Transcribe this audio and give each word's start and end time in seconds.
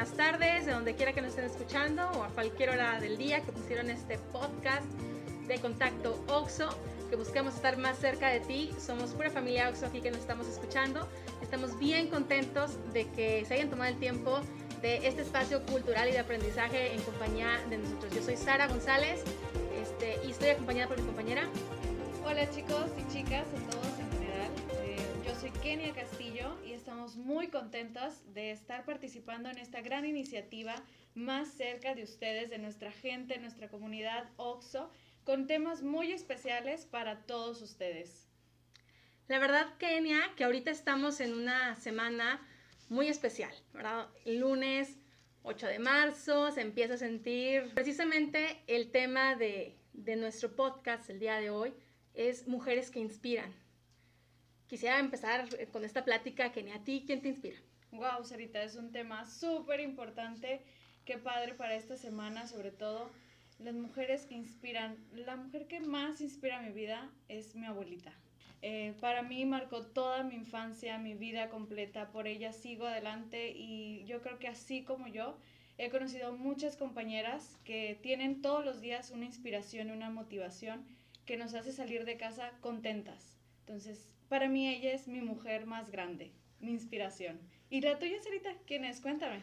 buenas 0.00 0.16
tardes, 0.16 0.64
de 0.64 0.72
donde 0.72 0.94
quiera 0.94 1.12
que 1.12 1.20
nos 1.20 1.32
estén 1.32 1.44
escuchando 1.44 2.10
o 2.12 2.22
a 2.22 2.28
cualquier 2.28 2.70
hora 2.70 2.98
del 3.00 3.18
día 3.18 3.42
que 3.42 3.52
pusieron 3.52 3.90
este 3.90 4.16
podcast 4.32 4.86
de 5.46 5.58
Contacto 5.58 6.24
Oxo, 6.26 6.70
que 7.10 7.16
buscamos 7.16 7.54
estar 7.54 7.76
más 7.76 7.98
cerca 7.98 8.30
de 8.30 8.40
ti. 8.40 8.70
Somos 8.78 9.10
pura 9.10 9.28
familia 9.28 9.68
Oxo 9.68 9.84
aquí 9.84 10.00
que 10.00 10.10
nos 10.10 10.20
estamos 10.20 10.48
escuchando. 10.48 11.06
Estamos 11.42 11.78
bien 11.78 12.08
contentos 12.08 12.78
de 12.94 13.10
que 13.10 13.44
se 13.44 13.52
hayan 13.52 13.68
tomado 13.68 13.90
el 13.90 13.98
tiempo 13.98 14.40
de 14.80 15.06
este 15.06 15.20
espacio 15.20 15.66
cultural 15.66 16.08
y 16.08 16.12
de 16.12 16.20
aprendizaje 16.20 16.94
en 16.94 17.02
compañía 17.02 17.60
de 17.68 17.76
nosotros. 17.76 18.10
Yo 18.14 18.22
soy 18.22 18.38
Sara 18.38 18.68
González 18.68 19.22
este, 19.82 20.18
y 20.26 20.30
estoy 20.30 20.48
acompañada 20.48 20.88
por 20.88 20.98
mi 20.98 21.04
compañera. 21.04 21.42
Hola 22.24 22.48
chicos 22.48 22.86
y 22.96 23.12
chicas, 23.12 23.44
a 23.48 23.70
todos 23.70 23.98
en 23.98 24.10
general. 24.12 24.50
Eh, 24.82 24.96
yo 25.26 25.34
soy 25.38 25.50
Kenia 25.60 25.92
Castillo 25.92 26.29
estamos 27.10 27.26
muy 27.26 27.48
contentas 27.48 28.22
de 28.34 28.52
estar 28.52 28.84
participando 28.84 29.48
en 29.48 29.58
esta 29.58 29.80
gran 29.80 30.04
iniciativa 30.04 30.76
más 31.14 31.48
cerca 31.48 31.94
de 31.94 32.04
ustedes, 32.04 32.50
de 32.50 32.58
nuestra 32.58 32.92
gente, 32.92 33.38
nuestra 33.38 33.68
comunidad 33.68 34.28
OXO, 34.36 34.90
con 35.24 35.48
temas 35.48 35.82
muy 35.82 36.12
especiales 36.12 36.86
para 36.86 37.22
todos 37.26 37.62
ustedes. 37.62 38.28
La 39.26 39.40
verdad, 39.40 39.76
Kenia, 39.78 40.20
que 40.36 40.44
ahorita 40.44 40.70
estamos 40.70 41.20
en 41.20 41.34
una 41.34 41.74
semana 41.76 42.40
muy 42.88 43.08
especial, 43.08 43.54
¿verdad? 43.72 44.08
El 44.24 44.38
lunes 44.40 44.96
8 45.42 45.66
de 45.66 45.78
marzo 45.80 46.52
se 46.52 46.60
empieza 46.60 46.94
a 46.94 46.98
sentir 46.98 47.74
precisamente 47.74 48.62
el 48.68 48.92
tema 48.92 49.34
de, 49.34 49.76
de 49.94 50.14
nuestro 50.14 50.54
podcast 50.54 51.10
el 51.10 51.18
día 51.18 51.40
de 51.40 51.50
hoy 51.50 51.74
es 52.14 52.46
mujeres 52.46 52.90
que 52.90 53.00
inspiran. 53.00 53.52
Quisiera 54.70 55.00
empezar 55.00 55.48
con 55.72 55.84
esta 55.84 56.04
plática, 56.04 56.52
Kenia, 56.52 56.76
¿a 56.76 56.84
ti 56.84 57.02
quién 57.04 57.20
te 57.20 57.28
inspira? 57.28 57.56
Wow, 57.90 58.24
Sarita, 58.24 58.62
es 58.62 58.76
un 58.76 58.92
tema 58.92 59.24
súper 59.24 59.80
importante. 59.80 60.60
Qué 61.04 61.18
padre 61.18 61.54
para 61.54 61.74
esta 61.74 61.96
semana, 61.96 62.46
sobre 62.46 62.70
todo 62.70 63.10
las 63.58 63.74
mujeres 63.74 64.26
que 64.26 64.36
inspiran. 64.36 64.96
La 65.12 65.34
mujer 65.34 65.66
que 65.66 65.80
más 65.80 66.20
inspira 66.20 66.62
mi 66.62 66.70
vida 66.70 67.10
es 67.28 67.56
mi 67.56 67.66
abuelita. 67.66 68.12
Eh, 68.62 68.94
para 69.00 69.22
mí 69.22 69.44
marcó 69.44 69.86
toda 69.86 70.22
mi 70.22 70.36
infancia, 70.36 70.98
mi 70.98 71.14
vida 71.14 71.48
completa, 71.48 72.12
por 72.12 72.28
ella 72.28 72.52
sigo 72.52 72.86
adelante 72.86 73.50
y 73.50 74.04
yo 74.04 74.22
creo 74.22 74.38
que 74.38 74.46
así 74.46 74.84
como 74.84 75.08
yo, 75.08 75.36
he 75.78 75.90
conocido 75.90 76.36
muchas 76.36 76.76
compañeras 76.76 77.58
que 77.64 77.98
tienen 78.02 78.40
todos 78.40 78.64
los 78.64 78.80
días 78.80 79.10
una 79.10 79.24
inspiración, 79.24 79.90
una 79.90 80.10
motivación 80.10 80.86
que 81.26 81.36
nos 81.36 81.54
hace 81.54 81.72
salir 81.72 82.04
de 82.04 82.16
casa 82.16 82.52
contentas. 82.60 83.36
Entonces, 83.66 84.10
para 84.30 84.48
mí 84.48 84.68
ella 84.68 84.92
es 84.92 85.08
mi 85.08 85.20
mujer 85.20 85.66
más 85.66 85.90
grande, 85.90 86.30
mi 86.60 86.70
inspiración. 86.70 87.40
¿Y 87.68 87.80
la 87.80 87.98
tuya, 87.98 88.22
Sarita? 88.22 88.54
¿Quién 88.64 88.84
es? 88.84 89.00
Cuéntame. 89.00 89.42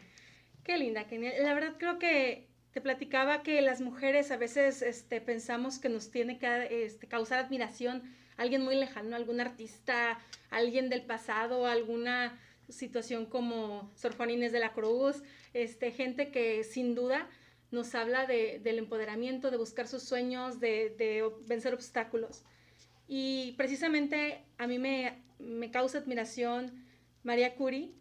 Qué 0.64 0.78
linda, 0.78 1.08
Kenia. 1.08 1.34
La 1.42 1.54
verdad 1.54 1.76
creo 1.78 2.00
que 2.00 2.48
te 2.72 2.80
platicaba 2.80 3.44
que 3.44 3.62
las 3.62 3.82
mujeres 3.82 4.32
a 4.32 4.38
veces 4.38 4.82
este, 4.82 5.20
pensamos 5.20 5.78
que 5.78 5.90
nos 5.90 6.10
tiene 6.10 6.40
que 6.40 6.86
este, 6.86 7.08
causar 7.08 7.40
admiración 7.40 8.02
alguien 8.38 8.64
muy 8.64 8.76
lejano, 8.76 9.16
algún 9.16 9.42
artista, 9.42 10.20
alguien 10.52 10.90
del 10.90 11.04
pasado, 11.04 11.68
alguna 11.68 12.40
situación 12.70 13.26
como 13.26 13.92
Sor 13.96 14.16
Juan 14.16 14.30
Inés 14.30 14.54
de 14.54 14.60
la 14.60 14.72
Cruz, 14.72 15.22
este, 15.54 15.92
gente 15.92 16.32
que 16.32 16.64
sin 16.64 16.96
duda 16.96 17.28
nos 17.72 17.94
habla 17.94 18.26
de, 18.26 18.60
del 18.64 18.78
empoderamiento, 18.78 19.52
de 19.52 19.58
buscar 19.58 19.88
sus 19.88 20.04
sueños, 20.04 20.62
de, 20.62 20.96
de, 20.98 21.30
vencer 21.46 21.74
obstáculos. 21.74 22.46
Y 23.08 23.54
precisamente 23.54 24.44
a 24.58 24.68
mí 24.68 24.80
me, 24.80 25.24
me 25.40 25.72
causa 25.72 26.00
admiración 26.00 26.86
María 27.24 27.56
Curie, 27.56 27.92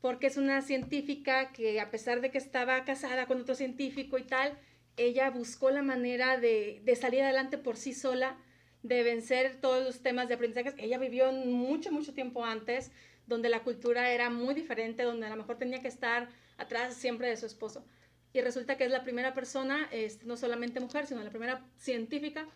porque 0.00 0.26
es 0.26 0.36
una 0.36 0.60
científica 0.62 1.52
que 1.52 1.80
a 1.80 1.90
pesar 1.90 2.20
de 2.20 2.30
que 2.30 2.38
estaba 2.38 2.84
casada 2.84 3.26
con 3.26 3.40
otro 3.40 3.54
científico 3.54 4.18
y 4.18 4.24
tal, 4.24 4.58
ella 4.96 5.30
buscó 5.30 5.70
la 5.70 5.82
manera 5.82 6.38
de, 6.38 6.80
de 6.84 6.96
salir 6.96 7.22
adelante 7.22 7.58
por 7.58 7.76
sí 7.76 7.94
sola, 7.94 8.36
de 8.82 9.02
vencer 9.02 9.60
todos 9.60 9.82
los 9.82 10.02
temas 10.02 10.28
de 10.28 10.34
aprendizaje. 10.34 10.74
Ella 10.78 10.98
vivió 10.98 11.32
mucho, 11.32 11.90
mucho 11.90 12.12
tiempo 12.12 12.44
antes, 12.44 12.90
donde 13.26 13.48
la 13.48 13.62
cultura 13.62 14.12
era 14.12 14.28
muy 14.28 14.54
diferente, 14.54 15.04
donde 15.04 15.26
a 15.26 15.30
lo 15.30 15.36
mejor 15.36 15.56
tenía 15.56 15.80
que 15.80 15.88
estar 15.88 16.28
atrás 16.58 16.94
siempre 16.94 17.28
de 17.28 17.36
su 17.36 17.46
esposo. 17.46 17.86
Y 18.34 18.40
resulta 18.40 18.76
que 18.76 18.84
es 18.84 18.90
la 18.90 19.02
primera 19.04 19.32
persona, 19.32 19.88
este, 19.90 20.26
no 20.26 20.36
solamente 20.36 20.80
mujer, 20.80 21.06
sino 21.06 21.22
la 21.22 21.30
primera 21.30 21.64
científica 21.78 22.46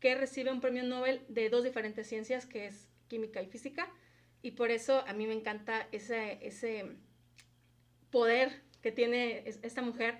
que 0.00 0.14
recibe 0.14 0.50
un 0.50 0.60
premio 0.60 0.82
Nobel 0.82 1.24
de 1.28 1.48
dos 1.50 1.64
diferentes 1.64 2.06
ciencias, 2.06 2.46
que 2.46 2.66
es 2.66 2.88
química 3.08 3.42
y 3.42 3.46
física. 3.46 3.88
Y 4.42 4.52
por 4.52 4.70
eso 4.70 5.04
a 5.06 5.12
mí 5.12 5.26
me 5.26 5.34
encanta 5.34 5.86
ese, 5.92 6.38
ese 6.46 6.96
poder 8.10 8.62
que 8.82 8.92
tiene 8.92 9.44
esta 9.46 9.82
mujer. 9.82 10.18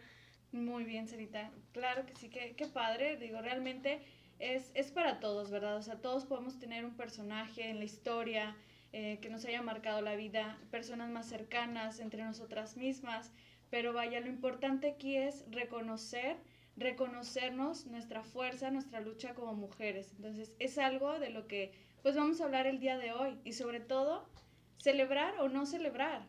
Muy 0.53 0.85
bien, 0.85 1.09
Sarita. 1.09 1.51
Claro 1.73 2.05
que 2.07 2.15
sí, 2.17 2.29
que, 2.29 2.55
qué 2.55 2.67
padre. 2.67 3.17
Digo, 3.17 3.41
realmente 3.41 4.03
es, 4.39 4.71
es 4.75 4.91
para 4.91 5.21
todos, 5.21 5.51
¿verdad? 5.51 5.77
O 5.77 5.83
sea, 5.83 6.01
todos 6.01 6.27
podemos 6.27 6.59
tener 6.59 6.85
un 6.85 6.97
personaje 6.97 7.71
en 7.71 7.79
la 7.79 7.85
historia 7.85 8.57
eh, 8.93 9.19
que 9.23 9.31
nos 9.31 9.45
haya 9.45 9.63
marcado 9.63 10.03
la 10.03 10.17
vida, 10.17 10.59
personas 10.73 11.09
más 11.11 11.29
cercanas 11.29 12.01
entre 12.01 12.25
nosotras 12.25 12.77
mismas, 12.77 13.33
pero 13.71 13.93
vaya, 13.93 14.19
lo 14.19 14.27
importante 14.27 14.89
aquí 14.89 15.17
es 15.17 15.45
reconocer, 15.53 16.39
reconocernos 16.77 17.87
nuestra 17.87 18.23
fuerza, 18.23 18.71
nuestra 18.71 19.01
lucha 19.01 19.35
como 19.35 19.55
mujeres. 19.55 20.13
Entonces, 20.17 20.53
es 20.59 20.79
algo 20.79 21.19
de 21.19 21.31
lo 21.31 21.47
que 21.47 21.73
pues 22.03 22.17
vamos 22.17 22.41
a 22.41 22.45
hablar 22.45 22.67
el 22.67 22.81
día 22.81 22.97
de 22.97 23.13
hoy 23.13 23.39
y 23.45 23.53
sobre 23.53 23.81
todo, 23.81 24.27
celebrar 24.79 25.39
o 25.41 25.49
no 25.49 25.67
celebrar, 25.67 26.27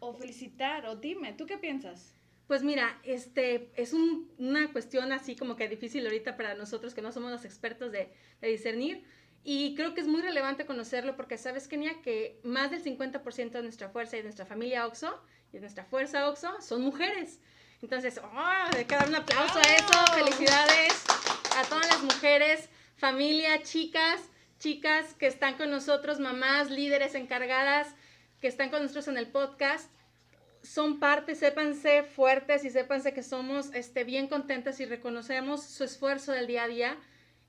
o 0.00 0.12
felicitar, 0.12 0.86
o 0.86 0.96
dime, 0.96 1.32
¿tú 1.32 1.46
qué 1.46 1.56
piensas? 1.56 2.14
Pues 2.46 2.62
mira, 2.62 2.98
este 3.02 3.70
es 3.76 3.92
un, 3.92 4.30
una 4.38 4.72
cuestión 4.72 5.12
así 5.12 5.36
como 5.36 5.56
que 5.56 5.68
difícil 5.68 6.04
ahorita 6.04 6.36
para 6.36 6.54
nosotros 6.54 6.94
que 6.94 7.02
no 7.02 7.12
somos 7.12 7.30
los 7.30 7.44
expertos 7.44 7.92
de, 7.92 8.10
de 8.40 8.48
discernir. 8.48 9.04
Y 9.44 9.74
creo 9.74 9.94
que 9.94 10.00
es 10.00 10.06
muy 10.06 10.20
relevante 10.20 10.66
conocerlo 10.66 11.16
porque 11.16 11.38
sabes, 11.38 11.68
Kenia, 11.68 12.02
que 12.02 12.40
más 12.42 12.70
del 12.70 12.82
50% 12.82 13.50
de 13.50 13.62
nuestra 13.62 13.88
fuerza 13.88 14.16
y 14.16 14.20
de 14.20 14.24
nuestra 14.24 14.46
familia 14.46 14.86
OXO 14.86 15.22
y 15.50 15.54
de 15.54 15.60
nuestra 15.60 15.84
fuerza 15.84 16.28
OXO 16.28 16.60
son 16.60 16.82
mujeres. 16.82 17.40
Entonces, 17.82 18.20
oh, 18.22 18.76
hay 18.76 18.84
que 18.84 18.94
dar 18.94 19.08
un 19.08 19.14
aplauso 19.14 19.58
a 19.58 19.62
eso. 19.62 20.06
Felicidades 20.14 21.04
a 21.56 21.64
todas 21.68 21.88
las 21.88 22.02
mujeres, 22.02 22.68
familia, 22.96 23.62
chicas, 23.62 24.20
chicas 24.58 25.14
que 25.14 25.26
están 25.26 25.56
con 25.56 25.70
nosotros, 25.70 26.18
mamás, 26.18 26.70
líderes 26.70 27.14
encargadas 27.14 27.94
que 28.40 28.48
están 28.48 28.70
con 28.70 28.82
nosotros 28.82 29.08
en 29.08 29.16
el 29.16 29.28
podcast 29.28 29.90
son 30.62 30.98
parte, 30.98 31.34
sépanse 31.34 32.02
fuertes 32.02 32.64
y 32.64 32.70
sépanse 32.70 33.12
que 33.12 33.22
somos 33.22 33.72
este, 33.74 34.04
bien 34.04 34.28
contentas 34.28 34.80
y 34.80 34.86
reconocemos 34.86 35.62
su 35.62 35.84
esfuerzo 35.84 36.32
del 36.32 36.46
día 36.46 36.64
a 36.64 36.68
día 36.68 36.96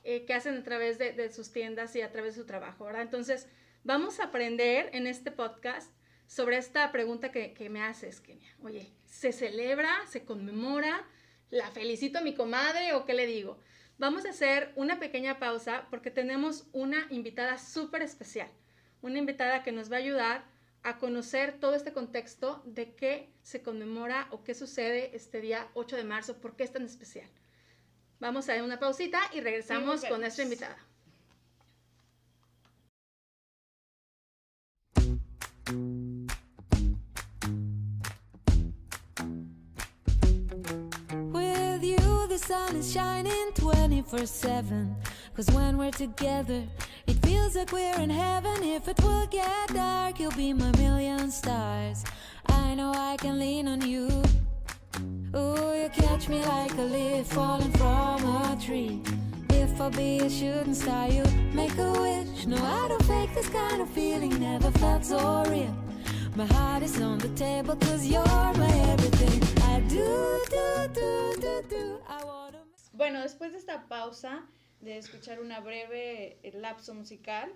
eh, 0.03 0.25
que 0.25 0.34
hacen 0.34 0.57
a 0.57 0.63
través 0.63 0.97
de, 0.97 1.13
de, 1.13 1.31
sus 1.31 1.51
tiendas 1.51 1.95
y 1.95 2.01
a 2.01 2.12
través 2.12 2.35
de 2.35 2.41
su 2.41 2.47
trabajo, 2.47 2.85
¿verdad? 2.85 3.01
Entonces, 3.01 3.47
vamos 3.84 4.19
a 4.19 4.25
aprender 4.25 4.89
en 4.94 5.07
este 5.07 5.31
podcast 5.31 5.91
sobre 6.28 6.57
esta 6.57 6.91
pregunta 6.91 7.31
que, 7.31 7.53
que 7.53 7.69
me 7.69 7.81
haces, 7.81 8.22
Kenia. 8.22 8.56
Oye, 8.63 8.91
¿se 9.09 9.31
celebra, 9.31 9.89
se 10.07 10.23
conmemora, 10.23 11.05
la 11.49 11.69
felicito 11.71 12.19
a 12.19 12.21
mi 12.21 12.35
comadre 12.35 12.93
o 12.93 13.05
qué 13.05 13.13
le 13.13 13.25
digo? 13.25 13.59
Vamos 13.97 14.25
a 14.25 14.29
hacer 14.29 14.71
una 14.75 14.99
pequeña 14.99 15.39
pausa 15.39 15.87
porque 15.89 16.11
tenemos 16.11 16.67
una 16.71 17.05
invitada 17.09 17.57
súper 17.57 18.01
especial, 18.01 18.49
una 19.01 19.17
invitada 19.17 19.63
que 19.63 19.73
nos 19.73 19.91
va 19.91 19.97
a 19.97 20.00
ayudar 20.00 20.45
a 20.83 20.97
conocer 20.97 21.59
todo 21.59 21.75
este 21.75 21.91
contexto 21.91 22.61
de 22.65 22.94
qué 22.95 23.29
se 23.41 23.61
conmemora 23.61 24.27
o 24.31 24.44
qué 24.44 24.53
sucede 24.53 25.13
este 25.13 25.41
día 25.41 25.67
8 25.73 25.97
de 25.97 26.03
marzo, 26.05 26.38
por 26.39 26.55
qué 26.55 26.63
es 26.63 26.71
tan 26.71 26.85
especial. 26.85 27.27
Vamos 28.19 28.47
a 28.47 28.53
dar 28.53 28.63
una 28.63 28.79
pausita 28.79 29.19
y 29.33 29.41
regresamos 29.41 30.05
con 30.05 30.21
nuestra 30.21 30.44
invitada. 30.44 30.77
Sun 42.39 42.75
is 42.75 42.91
shining 42.94 43.51
24/7 43.56 44.95
cause 45.36 45.50
when 45.51 45.77
we're 45.77 45.91
together 45.91 46.63
It 47.09 47.18
feels 47.25 47.56
like 47.56 47.71
we're 47.71 48.00
in 48.00 48.12
heaven. 48.12 48.63
If 48.63 48.88
it 48.88 49.01
will 49.01 49.25
get 49.25 49.74
dark, 49.74 50.19
you'll 50.19 50.31
be 50.31 50.53
my 50.53 50.71
million 50.77 51.31
stars. 51.31 52.03
I 52.47 52.75
know 52.75 52.91
I 52.94 53.18
can 53.18 53.39
lean 53.39 53.68
on 53.68 53.81
you. 53.81 54.07
Oh, 55.33 55.74
you 55.74 55.89
catch 55.89 56.30
me 56.30 56.39
like 56.45 56.71
a 56.77 56.83
leaf 56.83 57.25
falling 57.27 57.71
from 57.71 58.24
a 58.25 58.56
tree. 58.63 59.01
If 59.50 59.81
I 59.81 59.89
be 59.89 60.19
a 60.19 60.30
shooting 60.30 60.75
star, 60.75 61.07
you 61.09 61.24
make 61.51 61.75
a 61.80 61.91
wish. 62.03 62.45
No, 62.45 62.57
I 62.57 62.88
don't 62.89 63.03
fake 63.06 63.33
this 63.33 63.50
kind 63.50 63.81
of 63.81 63.89
feeling. 63.89 64.39
Never 64.39 64.69
felt 64.83 65.03
so 65.03 65.44
real. 65.50 65.75
My 66.36 66.45
heart 66.53 66.83
is 66.83 67.01
on 67.01 67.18
the 67.18 67.30
table, 67.30 67.75
cause 67.75 68.06
you're 68.06 68.53
my 68.63 68.74
everything. 68.94 69.41
I 69.63 69.80
do, 69.95 70.39
do, 70.53 70.65
do, 70.94 71.41
do, 71.41 71.63
do. 71.69 71.97
I. 72.07 72.28
Bueno, 73.00 73.22
después 73.22 73.54
de 73.54 73.60
esta 73.60 73.88
pausa. 73.88 74.46
de 74.81 74.98
escuchar 74.98 75.40
una 75.40 75.62
breve 75.62 76.38
lapso 76.56 76.94
musical. 76.94 77.50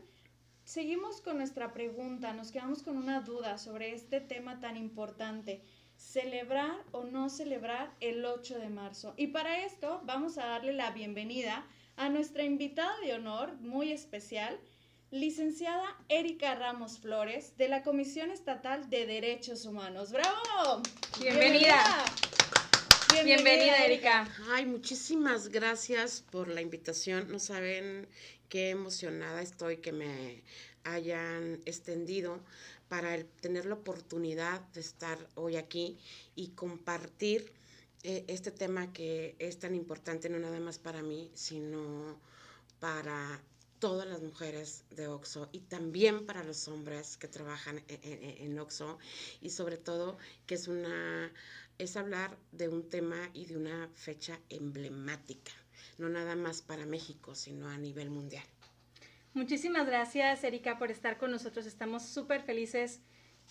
seguimos 0.63 1.19
con 1.19 1.35
nuestra 1.35 1.73
pregunta, 1.73 2.31
nos 2.31 2.49
quedamos 2.49 2.81
con 2.81 2.95
una 2.95 3.19
duda 3.19 3.57
sobre 3.57 3.93
este 3.93 4.21
tema 4.21 4.61
tan 4.61 4.77
importante. 4.77 5.61
¿Celebrar 5.97 6.77
o 6.93 7.03
no 7.03 7.29
celebrar 7.29 7.91
el 7.99 8.23
8 8.23 8.57
de 8.57 8.69
marzo? 8.69 9.15
Y 9.17 9.27
para 9.27 9.65
esto 9.65 10.01
vamos 10.05 10.37
a 10.37 10.45
darle 10.45 10.71
la 10.71 10.91
bienvenida 10.91 11.67
a 11.97 12.07
nuestra 12.07 12.45
invitada 12.45 12.97
de 13.01 13.13
honor 13.13 13.53
muy 13.59 13.91
especial, 13.91 14.57
licenciada 15.11 15.97
Erika 16.07 16.55
Ramos 16.55 16.99
Flores, 16.99 17.57
de 17.57 17.67
la 17.67 17.83
Comisión 17.83 18.31
Estatal 18.31 18.89
de 18.89 19.05
Derechos 19.05 19.65
Humanos. 19.65 20.13
¡Bravo! 20.13 20.81
Bienvenida. 21.19 21.83
Bienvenida, 21.83 22.05
Erika. 23.85 24.27
Ay, 24.51 24.65
muchísimas 24.65 25.49
gracias 25.49 26.23
por 26.31 26.47
la 26.47 26.61
invitación. 26.61 27.31
No 27.31 27.39
saben 27.39 28.07
qué 28.49 28.71
emocionada 28.71 29.41
estoy 29.41 29.77
que 29.77 29.91
me 29.91 30.41
hayan 30.83 31.61
extendido 31.65 32.39
para 32.89 33.15
el- 33.15 33.25
tener 33.25 33.65
la 33.65 33.75
oportunidad 33.75 34.61
de 34.73 34.81
estar 34.81 35.17
hoy 35.35 35.57
aquí 35.57 35.97
y 36.35 36.49
compartir 36.49 37.51
eh, 38.05 38.25
este 38.27 38.51
tema 38.51 38.91
que 38.91 39.35
es 39.39 39.59
tan 39.59 39.75
importante 39.75 40.27
no 40.27 40.37
nada 40.37 40.59
más 40.59 40.77
para 40.77 41.01
mí, 41.01 41.31
sino 41.35 42.19
para 42.81 43.41
todas 43.79 44.05
las 44.07 44.21
mujeres 44.21 44.83
de 44.91 45.07
OXO 45.07 45.47
y 45.53 45.59
también 45.59 46.25
para 46.25 46.43
los 46.43 46.67
hombres 46.67 47.15
que 47.17 47.27
trabajan 47.29 47.81
en, 47.87 47.99
en- 48.03 48.37
en 48.51 48.59
OXO 48.59 48.97
y 49.41 49.51
sobre 49.51 49.77
todo 49.77 50.17
que 50.47 50.55
es 50.55 50.67
una 50.67 51.31
es 51.77 51.97
hablar 51.97 52.37
de 52.51 52.69
un 52.69 52.89
tema 52.89 53.29
y 53.33 53.45
de 53.45 53.57
una 53.57 53.89
fecha 53.93 54.39
emblemática, 54.49 55.51
no 55.97 56.09
nada 56.09 56.35
más 56.35 56.61
para 56.61 56.85
México, 56.85 57.35
sino 57.35 57.69
a 57.69 57.77
nivel 57.77 58.09
mundial. 58.09 58.45
Muchísimas 59.33 59.87
gracias, 59.87 60.43
Erika, 60.43 60.77
por 60.77 60.91
estar 60.91 61.17
con 61.17 61.31
nosotros. 61.31 61.65
Estamos 61.65 62.03
súper 62.03 62.43
felices 62.43 63.01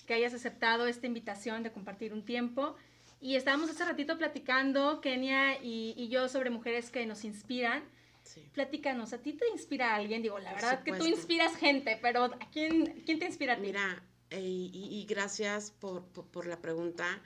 que 0.07 0.15
hayas 0.15 0.33
aceptado 0.33 0.87
esta 0.87 1.07
invitación 1.07 1.63
de 1.63 1.73
compartir 1.73 2.13
un 2.13 2.25
tiempo. 2.25 2.77
Y 3.21 3.37
estábamos 3.37 3.71
hace 3.71 3.85
ratito 3.85 4.19
platicando, 4.19 5.01
Kenia 5.01 5.63
y, 5.63 5.95
y 5.97 6.09
yo, 6.09 6.29
sobre 6.29 6.51
mujeres 6.51 6.91
que 6.91 7.05
nos 7.07 7.25
inspiran. 7.25 7.83
Sí. 8.23 8.49
Platícanos, 8.53 9.13
¿a 9.13 9.19
ti 9.19 9.33
te 9.33 9.49
inspira 9.49 9.95
alguien? 9.95 10.23
Digo, 10.23 10.39
la 10.39 10.55
verdad 10.55 10.83
que 10.85 10.93
tú 10.93 11.07
inspiras 11.07 11.57
gente, 11.57 11.99
pero 12.01 12.25
¿a 12.25 12.51
quién, 12.53 13.03
quién 13.05 13.19
te 13.19 13.27
inspira 13.27 13.55
a 13.55 13.57
ti? 13.57 13.63
Mira, 13.63 14.03
eh, 14.31 14.41
y, 14.41 14.71
y 14.73 15.05
gracias 15.07 15.73
por, 15.73 16.05
por, 16.07 16.27
por 16.27 16.47
la 16.47 16.61
pregunta. 16.61 17.21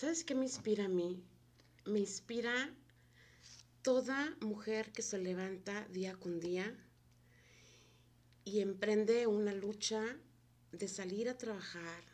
¿Sabes 0.00 0.22
qué 0.22 0.36
me 0.36 0.44
inspira 0.44 0.84
a 0.84 0.88
mí? 0.88 1.20
Me 1.84 1.98
inspira 1.98 2.72
toda 3.82 4.36
mujer 4.40 4.92
que 4.92 5.02
se 5.02 5.18
levanta 5.18 5.88
día 5.88 6.14
con 6.14 6.38
día 6.38 6.72
y 8.44 8.60
emprende 8.60 9.26
una 9.26 9.52
lucha 9.52 10.00
de 10.70 10.86
salir 10.86 11.28
a 11.28 11.36
trabajar, 11.36 12.04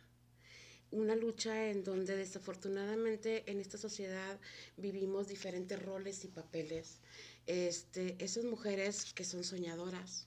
una 0.93 1.15
lucha 1.15 1.69
en 1.69 1.85
donde 1.85 2.17
desafortunadamente 2.17 3.45
en 3.51 3.61
esta 3.61 3.77
sociedad 3.77 4.41
vivimos 4.79 5.29
diferentes 5.29 5.79
roles 5.83 6.25
y 6.25 6.29
papeles. 6.29 7.01
Este, 7.45 8.17
esas 8.19 8.45
mujeres 8.45 9.13
que 9.13 9.27
son 9.27 9.45
soñadoras, 9.45 10.27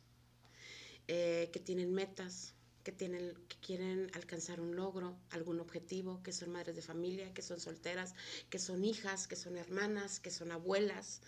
eh, 1.08 1.50
que 1.52 1.60
tienen 1.60 1.92
metas, 1.92 2.54
que, 2.88 2.94
tienen, 2.94 3.34
que 3.50 3.58
quieren 3.58 4.10
alcanzar 4.14 4.62
un 4.62 4.78
logro, 4.78 5.18
algún 5.32 5.60
objetivo, 5.60 6.24
que 6.24 6.32
son 6.32 6.52
madres 6.54 6.78
de 6.78 6.82
familia, 6.82 7.34
que 7.34 7.42
son 7.42 7.60
solteras, 7.60 8.16
que 8.50 8.60
son 8.60 8.86
hijas, 8.86 9.28
que 9.28 9.36
son 9.36 9.58
hermanas, 9.58 10.22
que 10.22 10.32
son 10.32 10.54
abuelas. 10.54 11.20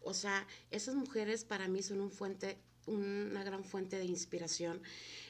O 0.00 0.14
sea, 0.14 0.46
esas 0.70 0.94
mujeres 0.94 1.42
para 1.42 1.66
mí 1.66 1.82
son 1.82 2.00
un 2.00 2.12
fuente, 2.12 2.56
una 2.86 3.42
gran 3.42 3.64
fuente 3.64 3.98
de 3.98 4.04
inspiración. 4.04 4.80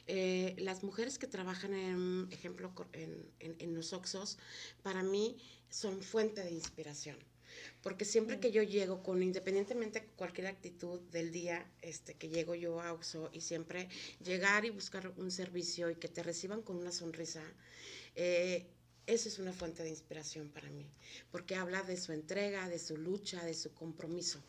Eh, 0.05 0.55
las 0.59 0.83
mujeres 0.83 1.17
que 1.17 1.25
trabajan 1.25 1.73
en, 1.73 2.27
ejemplo, 2.29 2.71
en, 2.93 3.25
en, 3.39 3.55
en 3.57 3.73
los 3.73 3.91
Oxos, 3.91 4.37
para 4.83 5.01
mí 5.01 5.37
son 5.71 6.03
fuente 6.03 6.43
de 6.43 6.51
inspiración. 6.51 7.17
Porque 7.81 8.05
siempre 8.05 8.39
que 8.39 8.51
yo 8.51 8.63
llego 8.63 9.03
con, 9.03 9.23
independientemente 9.23 10.01
de 10.01 10.05
cualquier 10.07 10.47
actitud 10.47 10.99
del 11.11 11.31
día, 11.31 11.65
este, 11.81 12.13
que 12.15 12.29
llego 12.29 12.55
yo 12.55 12.81
a 12.81 12.93
Oxxo 12.93 13.29
y 13.33 13.41
siempre 13.41 13.87
llegar 14.23 14.65
y 14.65 14.69
buscar 14.69 15.11
un 15.17 15.31
servicio 15.31 15.89
y 15.89 15.95
que 15.95 16.07
te 16.07 16.23
reciban 16.23 16.61
con 16.61 16.77
una 16.77 16.91
sonrisa, 16.91 17.41
eh, 18.15 18.67
eso 19.07 19.27
es 19.27 19.39
una 19.39 19.53
fuente 19.53 19.81
de 19.83 19.89
inspiración 19.89 20.49
para 20.49 20.69
mí, 20.69 20.85
porque 21.31 21.55
habla 21.55 21.81
de 21.81 21.97
su 21.97 22.11
entrega, 22.11 22.69
de 22.69 22.77
su 22.77 22.95
lucha, 22.95 23.43
de 23.43 23.53
su 23.53 23.73
compromiso, 23.73 24.39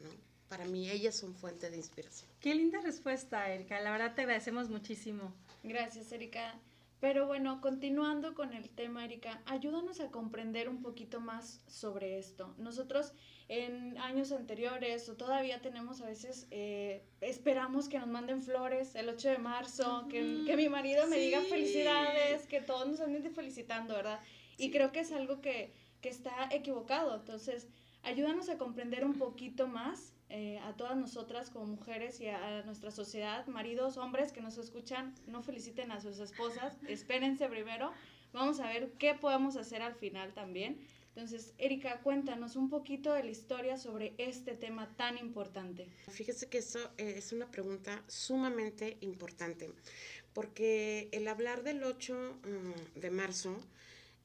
¿no? 0.00 0.10
Para 0.48 0.64
mí 0.64 0.90
ellas 0.90 1.14
son 1.14 1.32
fuente 1.36 1.70
de 1.70 1.76
inspiración. 1.76 2.28
Qué 2.40 2.52
linda 2.56 2.80
respuesta, 2.80 3.48
Erika. 3.52 3.80
La 3.80 3.92
verdad 3.92 4.16
te 4.16 4.22
agradecemos 4.22 4.68
muchísimo. 4.68 5.32
Gracias, 5.62 6.10
Erika. 6.10 6.58
Pero 7.00 7.26
bueno, 7.26 7.62
continuando 7.62 8.34
con 8.34 8.52
el 8.52 8.68
tema, 8.68 9.04
Erika, 9.06 9.40
ayúdanos 9.46 10.00
a 10.00 10.10
comprender 10.10 10.68
un 10.68 10.82
poquito 10.82 11.18
más 11.20 11.62
sobre 11.66 12.18
esto. 12.18 12.54
Nosotros 12.58 13.14
en 13.48 13.96
años 13.98 14.32
anteriores 14.32 15.08
o 15.08 15.16
todavía 15.16 15.62
tenemos 15.62 16.02
a 16.02 16.06
veces, 16.06 16.46
eh, 16.50 17.02
esperamos 17.22 17.88
que 17.88 17.98
nos 17.98 18.06
manden 18.06 18.42
flores 18.42 18.94
el 18.96 19.08
8 19.08 19.30
de 19.30 19.38
marzo, 19.38 20.06
que, 20.10 20.42
que 20.46 20.56
mi 20.56 20.68
marido 20.68 21.06
me 21.06 21.16
diga 21.16 21.40
Sí. 21.40 21.46
felicidades, 21.48 22.46
que 22.46 22.60
todos 22.60 22.86
nos 22.86 23.00
anden 23.00 23.34
felicitando, 23.34 23.94
¿verdad? 23.94 24.20
Y 24.58 24.70
creo 24.70 24.92
que 24.92 25.00
es 25.00 25.10
algo 25.10 25.40
que, 25.40 25.72
que 26.02 26.10
está 26.10 26.48
equivocado. 26.52 27.16
Entonces, 27.16 27.66
ayúdanos 28.02 28.50
a 28.50 28.58
comprender 28.58 29.06
un 29.06 29.14
poquito 29.14 29.66
más 29.66 30.12
eh, 30.30 30.58
a 30.60 30.76
todas 30.76 30.96
nosotras 30.96 31.50
como 31.50 31.66
mujeres 31.66 32.20
y 32.20 32.28
a, 32.28 32.60
a 32.60 32.62
nuestra 32.62 32.90
sociedad, 32.90 33.46
maridos, 33.48 33.96
hombres 33.96 34.32
que 34.32 34.40
nos 34.40 34.58
escuchan, 34.58 35.14
no 35.26 35.42
feliciten 35.42 35.90
a 35.90 36.00
sus 36.00 36.18
esposas, 36.20 36.78
espérense 36.88 37.48
primero, 37.48 37.92
vamos 38.32 38.60
a 38.60 38.68
ver 38.68 38.92
qué 38.92 39.14
podemos 39.14 39.56
hacer 39.56 39.82
al 39.82 39.94
final 39.94 40.32
también. 40.32 40.80
Entonces, 41.14 41.52
Erika, 41.58 42.00
cuéntanos 42.02 42.54
un 42.54 42.70
poquito 42.70 43.12
de 43.12 43.24
la 43.24 43.30
historia 43.30 43.76
sobre 43.76 44.14
este 44.18 44.54
tema 44.54 44.94
tan 44.96 45.18
importante. 45.18 45.88
Fíjese 46.08 46.48
que 46.48 46.58
eso 46.58 46.78
eh, 46.98 47.14
es 47.16 47.32
una 47.32 47.50
pregunta 47.50 48.04
sumamente 48.06 48.96
importante, 49.00 49.72
porque 50.32 51.08
el 51.10 51.26
hablar 51.26 51.64
del 51.64 51.82
8 51.82 52.14
mm, 52.14 53.00
de 53.00 53.10
marzo 53.10 53.56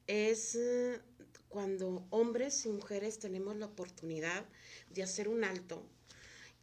es 0.06 0.54
eh, 0.54 1.00
cuando 1.48 2.06
hombres 2.10 2.64
y 2.66 2.68
mujeres 2.68 3.18
tenemos 3.18 3.56
la 3.56 3.66
oportunidad 3.66 4.44
de 4.90 5.02
hacer 5.02 5.28
un 5.28 5.42
alto 5.42 5.84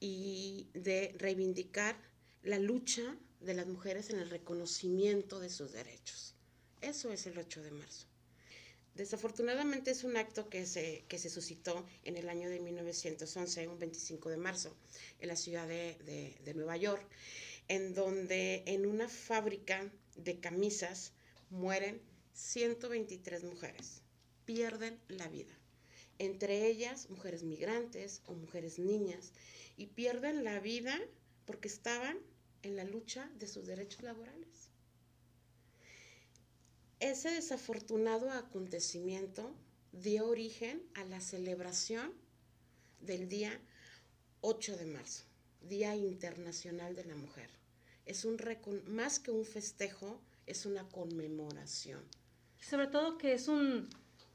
y 0.05 0.67
de 0.73 1.15
reivindicar 1.17 1.95
la 2.43 2.59
lucha 2.59 3.15
de 3.39 3.53
las 3.53 3.67
mujeres 3.67 4.09
en 4.09 4.19
el 4.19 4.29
reconocimiento 4.29 5.39
de 5.39 5.49
sus 5.49 5.71
derechos. 5.71 6.35
Eso 6.81 7.13
es 7.13 7.25
el 7.25 7.37
8 7.37 7.61
de 7.63 7.71
marzo. 7.71 8.05
Desafortunadamente 8.95 9.91
es 9.91 10.03
un 10.03 10.17
acto 10.17 10.49
que 10.49 10.65
se, 10.65 11.05
que 11.07 11.17
se 11.17 11.29
suscitó 11.29 11.85
en 12.03 12.17
el 12.17 12.27
año 12.27 12.49
de 12.49 12.59
1911, 12.59 13.67
un 13.69 13.79
25 13.79 14.29
de 14.29 14.35
marzo, 14.35 14.75
en 15.21 15.29
la 15.29 15.37
ciudad 15.37 15.69
de, 15.69 15.95
de- 16.05 16.35
de 16.43 16.53
Nueva 16.53 16.75
York, 16.75 17.07
en 17.69 17.93
donde 17.95 18.63
en 18.67 18.85
una 18.85 19.07
fábrica 19.07 19.89
de 20.17 20.37
camisas 20.41 21.13
mueren 21.49 22.01
123 22.33 23.45
mujeres, 23.45 24.01
pierden 24.43 24.99
la 25.07 25.29
vida. 25.29 25.57
Entre 26.19 26.67
ellas 26.67 27.09
mujeres 27.09 27.43
migrantes 27.43 28.21
o 28.25 28.33
mujeres 28.33 28.79
niñas, 28.79 29.33
y 29.77 29.87
pierden 29.87 30.43
la 30.43 30.59
vida 30.59 30.99
porque 31.45 31.67
estaban 31.67 32.17
en 32.61 32.75
la 32.75 32.83
lucha 32.83 33.29
de 33.39 33.47
sus 33.47 33.65
derechos 33.65 34.03
laborales 34.03 34.53
ese 37.03 37.31
desafortunado 37.31 38.31
acontecimiento 38.31 39.53
dio 39.91 40.25
origen 40.25 40.81
a 40.93 41.03
la 41.03 41.19
celebración 41.19 42.13
del 43.01 43.27
día 43.27 43.59
8 44.39 44.77
de 44.77 44.85
marzo, 44.85 45.25
Día 45.61 45.97
Internacional 45.97 46.95
de 46.95 47.03
la 47.03 47.15
Mujer. 47.15 47.49
Es 48.05 48.23
un 48.23 48.39
más 48.87 49.19
que 49.19 49.31
un 49.31 49.43
festejo, 49.43 50.21
es 50.45 50.65
una 50.65 50.87
conmemoración. 50.87 52.01
Sobre 52.61 52.87
todo 52.87 53.17
que 53.17 53.33
es 53.33 53.49
un 53.49 53.89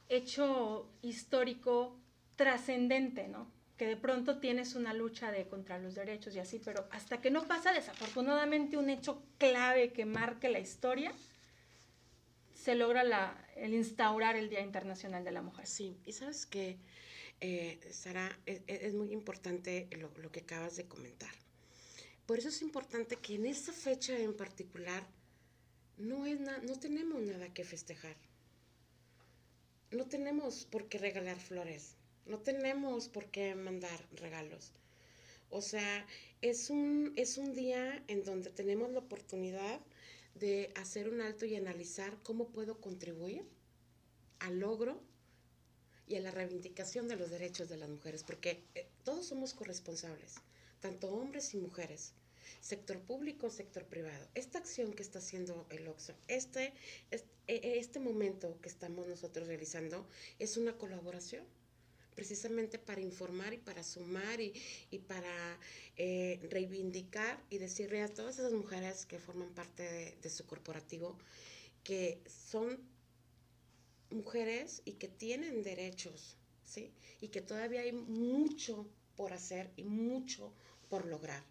hecho 0.09 0.89
histórico 1.03 1.97
trascendente, 2.37 3.29
¿no? 3.29 3.51
Que 3.77 3.87
de 3.87 3.97
pronto 3.97 4.39
tienes 4.39 4.75
una 4.75 4.93
lucha 4.95 5.31
de 5.31 5.47
contra 5.47 5.79
los 5.79 5.95
derechos 5.95 6.35
y 6.35 6.39
así, 6.41 6.61
pero 6.65 6.89
hasta 6.91 7.21
que 7.21 7.31
no 7.31 7.47
pasa 7.47 7.73
desafortunadamente 7.73 8.77
un 8.77 8.91
hecho 8.91 9.23
clave 9.39 9.93
que 9.93 10.05
marque 10.05 10.49
la 10.49 10.59
historia, 10.59 11.13
se 12.55 12.75
logra 12.75 13.47
el 13.57 13.75
instaurar 13.75 14.37
el 14.37 14.49
Día 14.51 14.61
Internacional 14.61 15.25
de 15.25 15.31
la 15.31 15.43
Mujer. 15.43 15.67
Sí, 15.67 15.97
y 16.05 16.13
sabes 16.13 16.45
que, 16.45 16.77
Sara, 17.93 18.37
es, 18.47 18.63
es 18.67 18.95
muy 18.95 19.13
importante 19.13 19.89
lo, 19.97 20.11
lo 20.21 20.31
que 20.33 20.41
acabas 20.41 20.77
de 20.77 20.87
comentar. 20.87 21.31
Por 22.27 22.39
eso 22.39 22.49
es 22.49 22.61
importante 22.63 23.17
que 23.17 23.37
en 23.37 23.47
esta 23.47 23.73
fecha 23.73 24.19
en 24.19 24.37
particular 24.37 25.07
no, 25.97 26.27
es 26.27 26.41
na- 26.41 26.59
no 26.59 26.79
tenemos 26.79 27.23
nada 27.23 27.49
que 27.55 27.65
festejar. 27.65 28.17
No 29.91 30.07
tenemos 30.07 30.67
por 30.67 30.89
qué 30.89 30.99
regalar 30.99 31.39
flores. 31.39 31.95
No 32.27 32.39
tenemos 32.39 33.09
por 33.09 33.31
qué 33.31 33.55
mandar 33.55 33.99
regalos. 34.13 34.73
O 35.51 35.63
sea, 35.63 36.07
es 36.43 36.69
un, 36.69 37.15
es 37.17 37.39
un 37.39 37.55
día 37.55 38.03
en 38.07 38.23
donde 38.23 38.51
tenemos 38.51 38.91
la 38.91 38.99
oportunidad 38.99 39.81
de 40.35 40.71
hacer 40.77 41.09
un 41.09 41.23
alto 41.23 41.47
y 41.47 41.57
analizar 41.57 42.19
cómo 42.23 42.49
puedo 42.49 42.81
contribuir 42.81 43.45
al 44.41 44.61
logro 44.61 45.01
y 46.07 46.17
a 46.17 46.21
la 46.21 46.31
reivindicación 46.31 47.09
de 47.09 47.17
los 47.17 47.31
derechos 47.31 47.69
de 47.69 47.77
las 47.79 47.89
mujeres, 47.89 48.25
porque 48.25 48.63
eh, 48.75 48.87
todos 49.05 49.27
somos 49.27 49.55
corresponsables, 49.55 50.37
tanto 50.81 51.11
hombres 51.11 51.55
y 51.55 51.59
mujeres, 51.59 52.13
sector 52.61 53.01
público, 53.01 53.51
sector 53.51 53.85
privado. 53.85 54.29
Esta 54.35 54.59
acción 54.59 54.93
que 54.93 55.03
está 55.03 55.19
haciendo 55.19 55.67
el 55.71 55.87
OXO, 55.89 56.15
este, 56.29 56.73
este, 57.11 57.79
este 57.79 58.01
momento 58.01 58.61
que 58.61 58.69
estamos 58.69 59.07
nosotros 59.07 59.49
realizando 59.49 60.07
es 60.39 60.57
una 60.57 60.77
colaboración 60.77 61.45
precisamente 62.15 62.81
para 62.81 63.01
informar 63.01 63.55
y 63.55 63.59
para 63.59 63.85
sumar 63.85 64.41
y, 64.41 64.53
y 64.91 64.99
para 64.99 65.59
eh, 65.97 66.41
reivindicar 66.51 67.41
y 67.49 67.59
decirle 67.59 68.03
a 68.03 68.09
todas 68.09 68.39
esas 68.41 68.53
mujeres 68.53 69.07
que 69.07 69.21
forman 69.21 69.55
parte 69.55 69.85
de, 69.85 70.17
de 70.21 70.31
su 70.31 70.45
corporativo 70.45 71.17
que 71.85 72.21
son 72.27 72.79
mujeres 74.11 74.83
y 74.85 74.93
que 74.93 75.09
tienen 75.09 75.63
derechos, 75.63 76.37
¿sí? 76.65 76.93
Y 77.21 77.29
que 77.29 77.41
todavía 77.41 77.83
hay 77.83 77.93
mucho 77.93 78.87
por 79.17 79.33
hacer 79.33 79.71
y 79.77 79.85
mucho 79.85 80.53
por 80.89 81.07
lograr. 81.07 81.43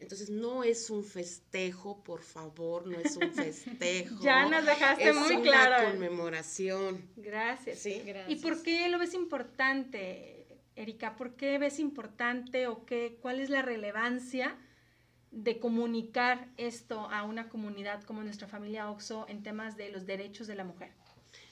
Entonces 0.00 0.28
no 0.28 0.64
es 0.64 0.90
un 0.90 1.04
festejo, 1.04 2.02
por 2.02 2.20
favor, 2.20 2.86
no 2.86 2.98
es 2.98 3.16
un 3.16 3.32
festejo. 3.34 4.22
ya 4.22 4.48
nos 4.48 4.66
dejaste 4.66 5.08
es 5.08 5.16
muy 5.16 5.36
una 5.36 5.42
claro. 5.42 5.90
conmemoración. 5.90 7.08
Gracias. 7.16 7.78
Sí. 7.78 8.02
Gracias. 8.04 8.30
¿Y 8.30 8.42
por 8.42 8.62
qué 8.62 8.88
lo 8.88 8.98
ves 8.98 9.14
importante, 9.14 10.60
Erika? 10.76 11.16
¿Por 11.16 11.36
qué 11.36 11.58
ves 11.58 11.78
importante 11.78 12.66
o 12.66 12.84
qué, 12.84 13.18
cuál 13.22 13.40
es 13.40 13.50
la 13.50 13.62
relevancia 13.62 14.58
de 15.30 15.58
comunicar 15.58 16.48
esto 16.56 17.00
a 17.10 17.24
una 17.24 17.48
comunidad 17.48 18.02
como 18.04 18.22
nuestra 18.22 18.46
familia 18.46 18.90
OXO 18.90 19.26
en 19.28 19.42
temas 19.42 19.76
de 19.76 19.90
los 19.90 20.06
derechos 20.06 20.46
de 20.46 20.54
la 20.54 20.64
mujer? 20.64 20.92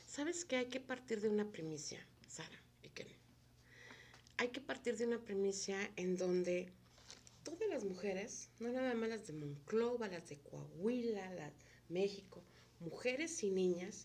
¿Sabes 0.06 0.44
que 0.44 0.56
hay 0.56 0.66
que 0.66 0.78
partir 0.78 1.20
de 1.20 1.28
una 1.28 1.50
primicia, 1.50 2.06
Sara 2.28 2.62
y 2.82 2.90
Ken? 2.90 3.08
Hay 4.36 4.48
que 4.48 4.60
partir 4.60 4.96
de 4.98 5.06
una 5.06 5.18
primicia 5.18 5.90
en 5.96 6.16
donde 6.16 6.70
todas 7.42 7.68
las 7.68 7.84
mujeres, 7.84 8.50
no 8.58 8.72
nada 8.72 8.94
más 8.94 9.08
las 9.08 9.26
de 9.26 9.32
Monclova, 9.32 10.08
las 10.08 10.28
de 10.28 10.38
Coahuila, 10.38 11.30
las 11.34 11.52
de 11.52 11.64
México, 11.88 12.42
mujeres 12.80 13.42
y 13.42 13.50
niñas, 13.50 14.04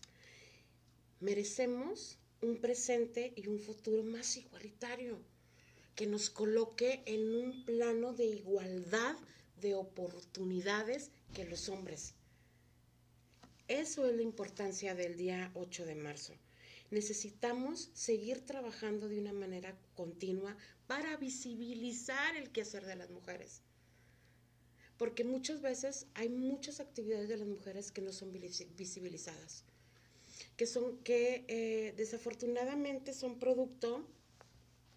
merecemos 1.20 2.18
un 2.42 2.60
presente 2.60 3.32
y 3.36 3.48
un 3.48 3.58
futuro 3.58 4.02
más 4.02 4.36
igualitario, 4.36 5.18
que 5.94 6.06
nos 6.06 6.30
coloque 6.30 7.02
en 7.06 7.34
un 7.34 7.64
plano 7.64 8.12
de 8.12 8.26
igualdad 8.26 9.16
de 9.60 9.74
oportunidades 9.74 11.10
que 11.34 11.44
los 11.44 11.68
hombres. 11.68 12.14
Eso 13.66 14.06
es 14.06 14.14
la 14.14 14.22
importancia 14.22 14.94
del 14.94 15.16
día 15.16 15.50
8 15.54 15.84
de 15.84 15.94
marzo. 15.96 16.34
Necesitamos 16.90 17.90
seguir 17.92 18.46
trabajando 18.46 19.08
de 19.08 19.18
una 19.18 19.32
manera 19.32 19.76
continua 19.94 20.56
para 20.86 21.16
visibilizar 21.16 22.36
el 22.36 22.50
quehacer 22.50 22.86
de 22.86 22.96
las 22.96 23.10
mujeres. 23.10 23.60
Porque 24.96 25.22
muchas 25.22 25.60
veces 25.60 26.06
hay 26.14 26.28
muchas 26.28 26.80
actividades 26.80 27.28
de 27.28 27.36
las 27.36 27.46
mujeres 27.46 27.92
que 27.92 28.00
no 28.00 28.12
son 28.12 28.32
visi- 28.32 28.66
visibilizadas, 28.76 29.64
que 30.56 30.66
son 30.66 30.98
que 31.04 31.44
eh, 31.46 31.94
desafortunadamente 31.96 33.12
son 33.12 33.38
producto 33.38 34.04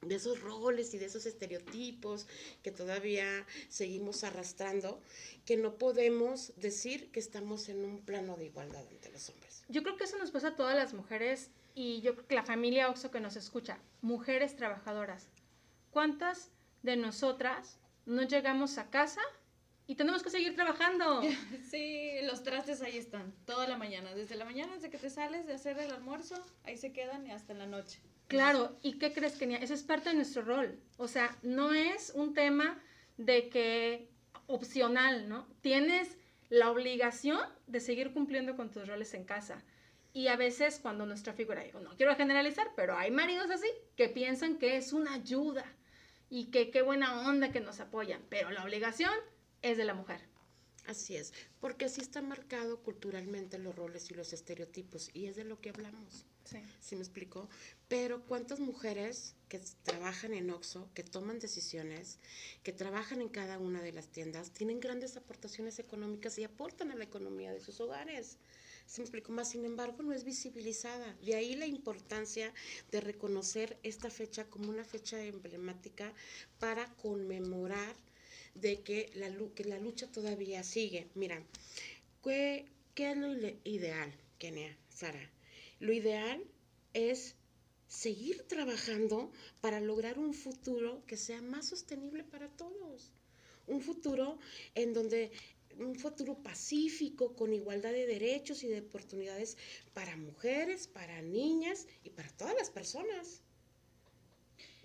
de 0.02 0.16
esos 0.16 0.42
roles 0.42 0.96
y 0.96 0.98
de 0.98 1.06
esos 1.06 1.28
estereotipos 1.28 2.26
que 2.64 2.72
todavía 2.72 3.46
seguimos 3.70 4.24
arrastrando, 4.24 5.00
que 5.46 5.58
no 5.58 5.78
podemos 5.78 6.54
decir 6.56 7.12
que 7.12 7.20
estamos 7.20 7.70
en 7.70 7.86
un 7.86 8.00
plano 8.00 8.36
de 8.38 8.46
igualdad 8.46 8.88
ante 8.90 9.12
los 9.12 9.30
hombres. 9.30 9.51
Yo 9.72 9.84
creo 9.84 9.96
que 9.96 10.04
eso 10.04 10.18
nos 10.18 10.32
pasa 10.32 10.50
a 10.50 10.56
todas 10.56 10.76
las 10.76 10.94
mujeres 10.94 11.50
y 11.74 12.02
yo 12.02 12.14
creo 12.14 12.28
que 12.28 12.36
la 12.36 12.44
familia 12.44 12.90
OXO 12.90 13.10
que 13.10 13.22
nos 13.22 13.38
escucha, 13.38 13.78
mujeres 14.02 14.56
trabajadoras. 14.58 15.30
¿Cuántas 15.92 16.52
de 16.84 16.98
nosotras 16.98 17.80
no 18.06 18.24
llegamos 18.24 18.78
a 18.78 18.90
casa 18.90 19.22
y 19.88 19.96
tenemos 19.96 20.24
que 20.24 20.30
seguir 20.30 20.56
trabajando? 20.56 21.22
Sí, 21.70 22.12
los 22.24 22.44
trastes 22.44 22.82
ahí 22.82 22.98
están, 22.98 23.34
toda 23.46 23.66
la 23.66 23.78
mañana. 23.78 24.14
Desde 24.14 24.36
la 24.36 24.44
mañana, 24.44 24.74
desde 24.74 24.90
que 24.90 24.98
te 24.98 25.10
sales 25.10 25.48
de 25.48 25.54
hacer 25.54 25.80
el 25.80 25.92
almuerzo, 25.92 26.36
ahí 26.66 26.76
se 26.76 26.92
quedan 26.92 27.26
y 27.26 27.32
hasta 27.32 27.54
en 27.54 27.60
la 27.60 27.66
noche. 27.66 28.02
Claro, 28.28 28.78
¿y 28.82 28.98
qué 28.98 29.14
crees, 29.14 29.38
Kenia? 29.38 29.58
Eso 29.58 29.74
es 29.74 29.84
parte 29.84 30.10
de 30.10 30.16
nuestro 30.16 30.42
rol. 30.42 30.78
O 30.98 31.08
sea, 31.08 31.38
no 31.44 31.74
es 31.74 32.12
un 32.14 32.34
tema 32.34 32.78
de 33.18 33.48
que 33.48 34.10
opcional, 34.48 35.30
¿no? 35.30 35.48
Tienes 35.62 36.18
la 36.52 36.70
obligación 36.70 37.40
de 37.66 37.80
seguir 37.80 38.12
cumpliendo 38.12 38.58
con 38.58 38.70
tus 38.72 38.86
roles 38.86 39.14
en 39.14 39.24
casa. 39.24 39.64
Y 40.12 40.28
a 40.28 40.36
veces 40.36 40.80
cuando 40.82 41.06
nuestra 41.06 41.32
figura, 41.32 41.64
digo, 41.64 41.80
no 41.80 41.96
quiero 41.96 42.14
generalizar, 42.18 42.68
pero 42.76 42.98
hay 42.98 43.10
maridos 43.10 43.50
así 43.50 43.70
que 43.96 44.10
piensan 44.10 44.58
que 44.58 44.76
es 44.76 44.92
una 44.92 45.14
ayuda 45.14 45.64
y 46.30 46.52
que 46.52 46.70
qué 46.70 46.82
buena 46.82 47.26
onda 47.26 47.54
que 47.54 47.62
nos 47.62 47.80
apoyan, 47.80 48.22
pero 48.28 48.52
la 48.52 48.66
obligación 48.66 49.14
es 49.62 49.78
de 49.78 49.86
la 49.86 49.94
mujer. 49.94 50.20
Así 50.88 51.16
es, 51.16 51.32
porque 51.60 51.86
así 51.86 52.02
está 52.02 52.22
marcado 52.22 52.82
culturalmente 52.82 53.60
los 53.60 53.76
roles 53.76 54.10
y 54.12 54.16
los 54.16 54.34
estereotipos, 54.34 55.10
y 55.14 55.28
es 55.28 55.36
de 55.36 55.44
lo 55.44 55.62
que 55.62 55.70
hablamos. 55.70 56.26
Sí. 56.44 56.58
¿Sí 56.80 56.96
me 56.96 57.02
explico? 57.02 57.48
Pero 57.88 58.26
¿cuántas 58.26 58.60
mujeres 58.60 59.36
que 59.48 59.60
trabajan 59.84 60.34
en 60.34 60.50
OXO, 60.50 60.90
que 60.94 61.04
toman 61.04 61.40
decisiones, 61.40 62.20
que 62.64 62.74
trabajan 62.74 63.22
en 63.22 63.30
cada 63.30 63.60
una 63.60 63.82
de 63.82 63.92
las 63.92 64.08
tiendas, 64.08 64.52
tienen 64.52 64.80
grandes 64.80 65.16
aportaciones 65.18 65.78
económicas 65.80 66.38
y 66.40 66.44
aportan 66.44 66.92
a 66.92 66.96
la 66.96 67.04
economía 67.04 67.54
de 67.54 67.62
sus 67.62 67.80
hogares? 67.80 68.38
¿Sí 68.88 69.00
me 69.00 69.06
explico? 69.06 69.32
Más 69.32 69.52
sin 69.52 69.64
embargo, 69.64 70.04
no 70.04 70.12
es 70.12 70.24
visibilizada. 70.24 71.14
De 71.22 71.36
ahí 71.36 71.56
la 71.56 71.68
importancia 71.68 72.54
de 72.92 73.00
reconocer 73.00 73.78
esta 73.84 74.10
fecha 74.10 74.46
como 74.46 74.70
una 74.70 74.84
fecha 74.84 75.24
emblemática 75.24 76.14
para 76.60 76.88
conmemorar 76.96 77.96
de 78.56 78.82
que 78.82 79.10
la, 79.16 79.30
que 79.56 79.66
la 79.66 79.80
lucha 79.80 80.12
todavía 80.12 80.64
sigue. 80.64 81.10
Mira, 81.16 81.44
¿qué, 82.24 82.66
qué 82.96 83.12
es 83.12 83.18
lo 83.18 83.34
ideal, 83.64 84.14
Kenia, 84.38 84.78
Sara? 84.90 85.30
Lo 85.80 85.94
ideal 85.94 86.44
es 86.94 87.36
seguir 87.88 88.44
trabajando 88.44 89.32
para 89.60 89.80
lograr 89.80 90.18
un 90.18 90.34
futuro 90.34 91.04
que 91.08 91.18
sea 91.18 91.42
más 91.42 91.68
sostenible 91.68 92.24
para 92.24 92.48
todos. 92.50 93.12
Un 93.68 93.82
futuro 93.82 94.40
en 94.76 94.94
donde 94.94 95.32
un 95.80 95.96
futuro 95.96 96.36
pacífico, 96.36 97.36
con 97.36 97.54
igualdad 97.54 97.92
de 97.92 98.06
derechos 98.06 98.64
y 98.64 98.68
de 98.68 98.82
oportunidades 98.82 99.58
para 99.94 100.16
mujeres, 100.18 100.88
para 100.88 101.22
niñas 101.22 101.88
y 102.04 102.10
para 102.10 102.30
todas 102.30 102.56
las 102.56 102.70
personas. 102.70 103.42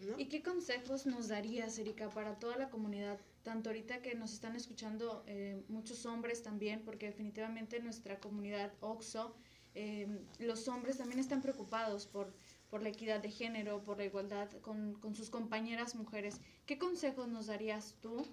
¿No? 0.01 0.19
¿Y 0.19 0.27
qué 0.27 0.43
consejos 0.43 1.07
nos 1.07 1.29
darías, 1.29 1.79
Erika, 1.79 2.11
para 2.11 2.39
toda 2.39 2.57
la 2.57 2.69
comunidad? 2.69 3.19
Tanto 3.43 3.71
ahorita 3.71 4.03
que 4.03 4.15
nos 4.15 4.33
están 4.33 4.57
escuchando 4.57 5.23
eh, 5.27 5.63
muchos 5.69 6.05
hombres 6.07 6.43
también, 6.43 6.83
porque 6.85 7.07
definitivamente 7.07 7.81
nuestra 7.81 8.19
comunidad 8.19 8.73
OXO, 8.81 9.35
eh, 9.75 10.09
los 10.39 10.69
hombres 10.69 10.99
también 10.99 11.21
están 11.21 11.43
preocupados 11.43 12.07
por, 12.07 12.33
por 12.71 12.83
la 12.83 12.89
equidad 12.89 13.21
de 13.21 13.31
género, 13.31 13.83
por 13.85 13.99
la 13.99 14.05
igualdad 14.05 14.51
con, 14.63 14.95
con 14.95 15.15
sus 15.15 15.31
compañeras 15.31 15.95
mujeres. 15.95 16.41
¿Qué 16.67 16.79
consejos 16.79 17.29
nos 17.29 17.47
darías 17.47 17.95
tú 18.01 18.27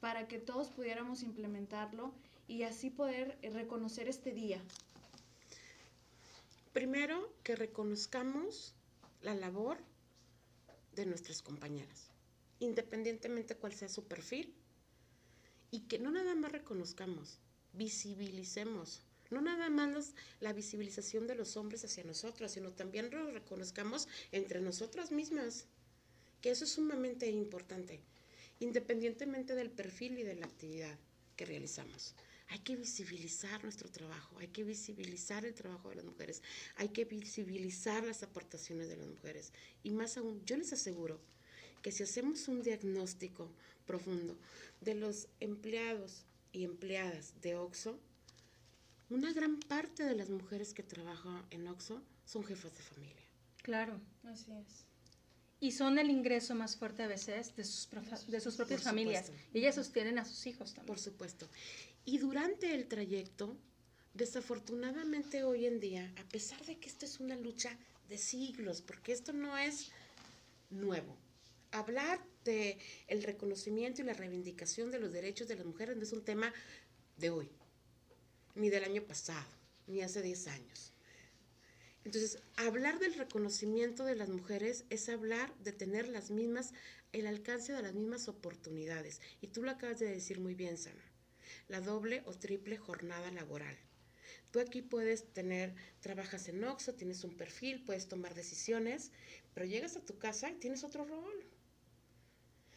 para 0.00 0.26
que 0.26 0.38
todos 0.38 0.68
pudiéramos 0.68 1.22
implementarlo 1.22 2.12
y 2.48 2.62
así 2.62 2.90
poder 2.90 3.38
eh, 3.42 3.50
reconocer 3.50 4.08
este 4.08 4.32
día? 4.32 4.60
Primero, 6.72 7.32
que 7.42 7.56
reconozcamos 7.56 8.74
la 9.22 9.34
labor 9.34 9.78
de 10.96 11.06
nuestras 11.06 11.42
compañeras, 11.42 12.10
independientemente 12.58 13.54
cuál 13.54 13.74
sea 13.74 13.88
su 13.88 14.04
perfil, 14.04 14.52
y 15.70 15.80
que 15.80 15.98
no 15.98 16.10
nada 16.10 16.34
más 16.34 16.50
reconozcamos, 16.50 17.38
visibilicemos, 17.74 19.02
no 19.30 19.40
nada 19.40 19.68
más 19.68 19.92
los- 19.92 20.14
la 20.40 20.52
visibilización 20.52 21.26
de 21.26 21.34
los 21.34 21.56
hombres 21.56 21.84
hacia 21.84 22.04
nosotras, 22.04 22.52
sino 22.52 22.72
también 22.72 23.10
lo 23.10 23.30
reconozcamos 23.30 24.08
entre 24.32 24.60
nosotras 24.60 25.12
mismas, 25.12 25.66
que 26.40 26.50
eso 26.50 26.64
es 26.64 26.70
sumamente 26.72 27.28
importante, 27.30 28.00
independientemente 28.60 29.54
del 29.54 29.70
perfil 29.70 30.18
y 30.18 30.22
de 30.22 30.36
la 30.36 30.46
actividad 30.46 30.96
que 31.36 31.44
realizamos. 31.44 32.14
Hay 32.48 32.60
que 32.60 32.76
visibilizar 32.76 33.62
nuestro 33.64 33.90
trabajo, 33.90 34.38
hay 34.38 34.48
que 34.48 34.62
visibilizar 34.62 35.44
el 35.44 35.54
trabajo 35.54 35.88
de 35.90 35.96
las 35.96 36.04
mujeres, 36.04 36.42
hay 36.76 36.90
que 36.90 37.04
visibilizar 37.04 38.04
las 38.04 38.22
aportaciones 38.22 38.88
de 38.88 38.96
las 38.96 39.08
mujeres. 39.08 39.52
Y 39.82 39.90
más 39.90 40.16
aún, 40.16 40.44
yo 40.44 40.56
les 40.56 40.72
aseguro 40.72 41.20
que 41.82 41.90
si 41.92 42.02
hacemos 42.04 42.46
un 42.48 42.62
diagnóstico 42.62 43.52
profundo 43.84 44.38
de 44.80 44.94
los 44.94 45.28
empleados 45.40 46.24
y 46.52 46.64
empleadas 46.64 47.40
de 47.40 47.56
OXO, 47.56 47.98
una 49.10 49.32
gran 49.32 49.58
parte 49.60 50.04
de 50.04 50.14
las 50.14 50.30
mujeres 50.30 50.72
que 50.74 50.82
trabajan 50.82 51.44
en 51.50 51.66
OXO 51.68 52.02
son 52.24 52.44
jefas 52.44 52.76
de 52.76 52.82
familia. 52.82 53.22
Claro. 53.62 54.00
Así 54.24 54.52
es. 54.52 54.84
y 55.58 55.72
son 55.72 55.98
el 55.98 56.10
ingreso 56.10 56.54
más 56.54 56.76
fuerte 56.76 57.02
a 57.02 57.06
veces 57.08 57.56
de 57.56 57.64
sus, 57.64 57.88
profa- 57.90 58.24
de 58.26 58.40
sus 58.40 58.56
propias 58.56 58.82
Por 58.82 58.90
familias. 58.90 59.26
supuesto. 59.26 59.50
Ellas 59.58 59.74
sostienen 59.74 60.18
a 60.18 60.24
sus 60.24 60.46
hijos 60.46 60.74
también. 60.74 60.86
Por 60.86 60.98
supuesto. 60.98 61.48
Y 62.08 62.18
durante 62.18 62.72
el 62.72 62.86
trayecto, 62.86 63.58
desafortunadamente 64.14 65.42
hoy 65.42 65.66
en 65.66 65.80
día, 65.80 66.14
a 66.16 66.28
pesar 66.28 66.64
de 66.64 66.78
que 66.78 66.88
esto 66.88 67.04
es 67.04 67.18
una 67.18 67.34
lucha 67.34 67.76
de 68.08 68.16
siglos, 68.16 68.80
porque 68.80 69.12
esto 69.12 69.32
no 69.32 69.58
es 69.58 69.90
nuevo, 70.70 71.16
hablar 71.72 72.24
de 72.44 72.78
el 73.08 73.24
reconocimiento 73.24 74.02
y 74.02 74.04
la 74.04 74.14
reivindicación 74.14 74.92
de 74.92 75.00
los 75.00 75.12
derechos 75.12 75.48
de 75.48 75.56
las 75.56 75.66
mujeres 75.66 75.96
no 75.96 76.04
es 76.04 76.12
un 76.12 76.24
tema 76.24 76.54
de 77.16 77.30
hoy, 77.30 77.50
ni 78.54 78.70
del 78.70 78.84
año 78.84 79.02
pasado, 79.02 79.48
ni 79.88 80.00
hace 80.00 80.22
10 80.22 80.46
años. 80.46 80.92
Entonces, 82.04 82.38
hablar 82.54 83.00
del 83.00 83.14
reconocimiento 83.14 84.04
de 84.04 84.14
las 84.14 84.28
mujeres 84.28 84.84
es 84.90 85.08
hablar 85.08 85.52
de 85.58 85.72
tener 85.72 86.06
las 86.06 86.30
mismas, 86.30 86.72
el 87.12 87.26
alcance 87.26 87.72
de 87.72 87.82
las 87.82 87.94
mismas 87.94 88.28
oportunidades. 88.28 89.20
Y 89.40 89.48
tú 89.48 89.64
lo 89.64 89.72
acabas 89.72 89.98
de 89.98 90.06
decir 90.06 90.38
muy 90.38 90.54
bien, 90.54 90.78
Sana. 90.78 91.02
La 91.68 91.80
doble 91.80 92.22
o 92.26 92.32
triple 92.34 92.76
jornada 92.76 93.30
laboral. 93.32 93.76
Tú 94.50 94.60
aquí 94.60 94.82
puedes 94.82 95.32
tener, 95.32 95.74
trabajas 96.00 96.48
en 96.48 96.62
Oxxo, 96.64 96.94
tienes 96.94 97.24
un 97.24 97.36
perfil, 97.36 97.84
puedes 97.84 98.08
tomar 98.08 98.34
decisiones, 98.34 99.10
pero 99.54 99.66
llegas 99.66 99.96
a 99.96 100.04
tu 100.04 100.18
casa 100.18 100.50
y 100.50 100.54
tienes 100.54 100.84
otro 100.84 101.04
rol. 101.04 101.44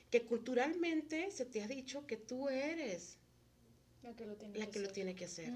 Que 0.10 0.24
culturalmente 0.26 1.30
se 1.32 1.46
te 1.46 1.62
ha 1.62 1.68
dicho 1.68 2.08
que 2.08 2.18
tú 2.18 2.50
eres 2.50 3.18
La 4.02 4.16
que 4.16 4.26
lo 4.26 4.36
tiene 4.36 4.58
la 4.58 4.66
que 4.72 4.80
lo 4.80 4.86
hacer. 4.86 4.94
tiene 4.94 5.16
que 5.16 5.26
hacer. 5.26 5.54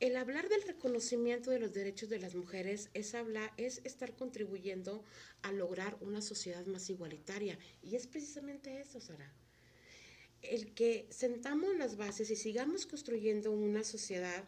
El 0.00 0.16
hablar 0.16 0.48
del 0.48 0.62
reconocimiento 0.62 1.50
de 1.50 1.58
los 1.58 1.72
derechos 1.72 2.08
de 2.08 2.18
las 2.20 2.34
mujeres 2.34 2.90
es 2.94 3.14
hablar, 3.14 3.52
es 3.56 3.80
estar 3.84 4.14
contribuyendo 4.14 5.04
a 5.42 5.52
lograr 5.52 5.96
una 6.00 6.22
sociedad 6.22 6.64
más 6.66 6.88
igualitaria. 6.90 7.58
Y 7.82 7.96
es 7.96 8.06
precisamente 8.06 8.80
eso, 8.80 9.00
Sara. 9.00 9.32
El 10.42 10.72
que 10.74 11.06
sentamos 11.10 11.76
las 11.76 11.96
bases 11.96 12.30
y 12.30 12.36
sigamos 12.36 12.86
construyendo 12.86 13.50
una 13.50 13.84
sociedad 13.84 14.44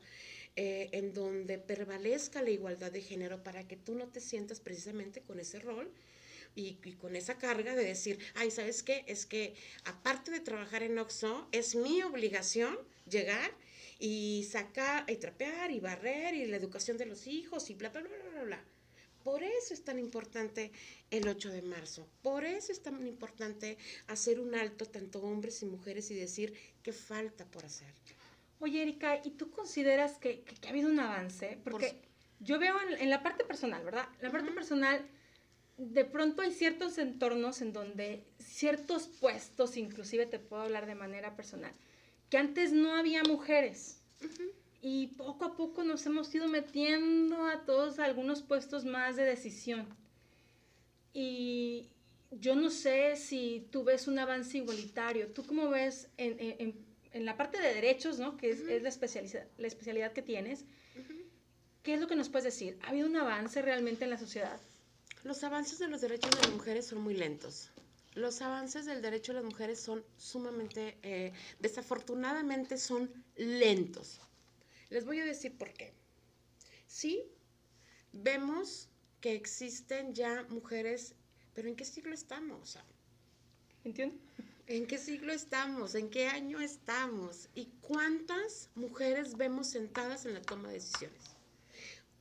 eh, 0.57 0.89
en 0.93 1.15
donde 1.15 1.59
prevalezca 1.59 2.43
la 2.43 2.51
igualdad 2.51 2.91
de 2.93 3.03
género 3.03 3.43
para 3.43 3.67
que 3.67 3.77
tú 3.77 3.95
no 3.95 4.09
te 4.09 4.21
sientas 4.21 4.61
precisamente 4.61 5.23
con 5.23 5.41
ese 5.41 5.61
rol 5.61 5.93
y, 6.55 6.75
con 6.95 7.17
esa 7.17 7.39
carga 7.39 7.75
de 7.75 7.85
decir, 7.85 8.19
ay, 8.35 8.51
¿sabes 8.51 8.83
qué? 8.83 9.05
Es 9.07 9.27
que 9.27 9.55
aparte 9.85 10.31
de 10.31 10.41
trabajar 10.41 10.83
en 10.83 10.99
Oxxo, 10.99 11.49
es 11.53 11.75
mi 11.77 12.03
obligación 12.03 12.77
llegar 13.09 13.53
y 13.99 14.47
sacar, 14.51 15.05
y 15.11 15.17
trapear, 15.17 15.71
y 15.71 15.81
barrer, 15.81 16.35
y 16.35 16.47
la 16.47 16.57
educación 16.57 16.97
de 16.97 17.07
los 17.07 17.27
hijos, 17.27 17.71
y 17.71 17.75
bla, 17.75 17.91
bla, 17.91 18.01
bla, 18.01 18.11
bla, 18.33 18.43
bla. 18.43 18.65
Por 19.25 19.43
eso 19.43 19.75
es 19.75 19.85
tan 19.85 19.99
importante 19.99 20.73
el 21.11 21.29
8 21.29 21.51
de 21.51 21.63
marzo. 21.63 22.07
Por 22.23 22.45
eso 22.45 22.73
es 22.73 22.83
tan 22.83 23.07
importante 23.07 23.77
hacer 24.07 24.41
un 24.41 24.55
alto, 24.55 24.87
tanto 24.87 25.21
hombres 25.23 25.63
y 25.63 25.67
mujeres, 25.67 26.11
y 26.11 26.15
decir 26.15 26.55
qué 26.83 26.93
falta 26.93 27.45
por 27.45 27.65
hacer. 27.65 27.93
Oye, 28.61 28.83
Erika, 28.83 29.21
¿y 29.25 29.31
tú 29.31 29.51
consideras 29.51 30.19
que, 30.19 30.41
que- 30.43 30.55
que 30.55 30.67
ha 30.69 30.71
habido 30.71 30.89
un 30.89 31.01
avance? 31.01 31.59
Porque 31.65 32.01
yo 32.41 32.59
veo 32.59 32.75
en, 32.89 32.99
en 33.01 33.11
la 33.11 33.23
parte 33.23 33.45
personal, 33.45 33.85
¿verdad? 33.85 34.07
La 34.21 34.31
parte 34.31 34.51
personal, 34.53 35.07
de 35.77 36.05
pronto 36.05 36.43
hay 36.43 36.53
ciertos 36.53 36.99
entornos 36.99 37.61
en 37.63 37.73
donde 37.73 38.25
ciertos 38.39 39.07
puestos, 39.09 39.77
inclusive 39.77 40.27
te 40.27 40.39
puedo 40.39 40.63
hablar 40.63 40.87
de 40.87 40.95
manera 40.95 41.37
personal, 41.37 41.73
que 42.29 42.37
antes 42.39 42.73
no 42.73 42.95
había 42.95 43.23
mujeres. 43.25 44.03
Y 44.83 45.09
poco 45.09 45.45
a 45.45 45.57
poco 45.57 45.85
nos 45.85 46.07
hemos 46.07 46.35
ido 46.35 46.49
metiendo 46.49 47.47
a 47.47 47.65
todos 47.67 47.99
a 47.99 48.05
algunos 48.07 48.43
puestos 48.43 48.85
más 48.85 49.17
de 49.17 49.25
decisión. 49.25 49.87
Y 51.13 51.91
yo 52.31 52.55
no 52.55 52.71
sé 52.71 53.17
si 53.17 53.67
tú 53.71 53.85
ves 53.85 54.07
un 54.09 54.19
avance 54.19 54.59
igualitario. 54.59 55.29
¿Tú 55.29 55.45
cómo 55.45 55.69
ves 55.69 56.09
en, 56.17 56.37
en- 56.41 56.75
en- 57.13 57.25
la 57.27 57.37
parte 57.37 57.59
de 57.61 57.75
derechos, 57.75 58.19
¿no? 58.21 58.37
que 58.37 58.51
es, 58.51 58.61
es 58.61 58.83
la, 58.83 58.89
especializa- 58.89 59.45
la 59.59 59.67
especialidad 59.67 60.13
que 60.13 60.23
tienes? 60.23 60.65
¿Qué 61.83 61.95
es 61.95 62.01
lo 62.01 62.07
que 62.07 62.15
nos 62.17 62.29
puedes 62.29 62.45
decir? 62.45 62.79
¿Ha 62.83 62.91
habido 62.91 63.09
un 63.09 63.17
avance 63.17 63.61
realmente 63.63 64.05
en 64.05 64.11
la 64.11 64.19
sociedad? 64.19 64.61
Los 65.25 65.43
avances 65.45 65.79
de 65.79 65.89
los 65.89 66.01
derechos 66.01 66.31
de 66.31 66.37
las 66.43 66.53
mujeres 66.53 66.87
son 66.87 67.01
muy 67.03 67.15
lentos. 67.15 67.71
Los 68.15 68.41
avances 68.43 68.87
del 68.87 69.03
derecho 69.03 69.33
de 69.33 69.37
las 69.41 69.45
mujeres 69.45 69.81
son 69.81 70.03
sumamente, 70.17 70.97
eh, 71.03 71.33
desafortunadamente 71.59 72.77
son 72.79 73.11
lentos. 73.37 74.21
Les 74.91 75.05
voy 75.05 75.21
a 75.21 75.25
decir 75.25 75.57
por 75.57 75.73
qué. 75.73 75.95
Sí, 76.87 77.25
vemos 78.13 78.89
que 79.21 79.35
existen 79.35 80.15
ya 80.15 80.45
mujeres, 80.49 81.15
pero 81.55 81.69
¿en 81.69 81.77
qué 81.77 81.85
siglo 81.85 82.13
estamos? 82.13 82.77
¿Entiendes? 83.85 84.21
¿En 84.67 84.87
qué 84.87 84.99
siglo 84.99 85.33
estamos? 85.33 85.95
¿En 85.95 86.11
qué 86.11 86.27
año 86.27 86.61
estamos? 86.61 87.49
¿Y 87.55 87.67
cuántas 87.81 88.71
mujeres 88.75 89.37
vemos 89.37 89.69
sentadas 89.69 90.27
en 90.27 90.35
la 90.35 90.43
toma 90.43 90.69
de 90.69 90.75
decisiones? 90.75 91.23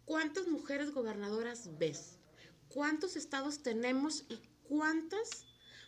¿Cuántas 0.05 0.47
mujeres 0.47 0.91
gobernadoras 0.91 1.77
ves? 1.77 2.17
¿Cuántos 2.69 3.15
estados 3.15 3.63
tenemos 3.63 4.25
y 4.29 4.39
cuántas 4.67 5.45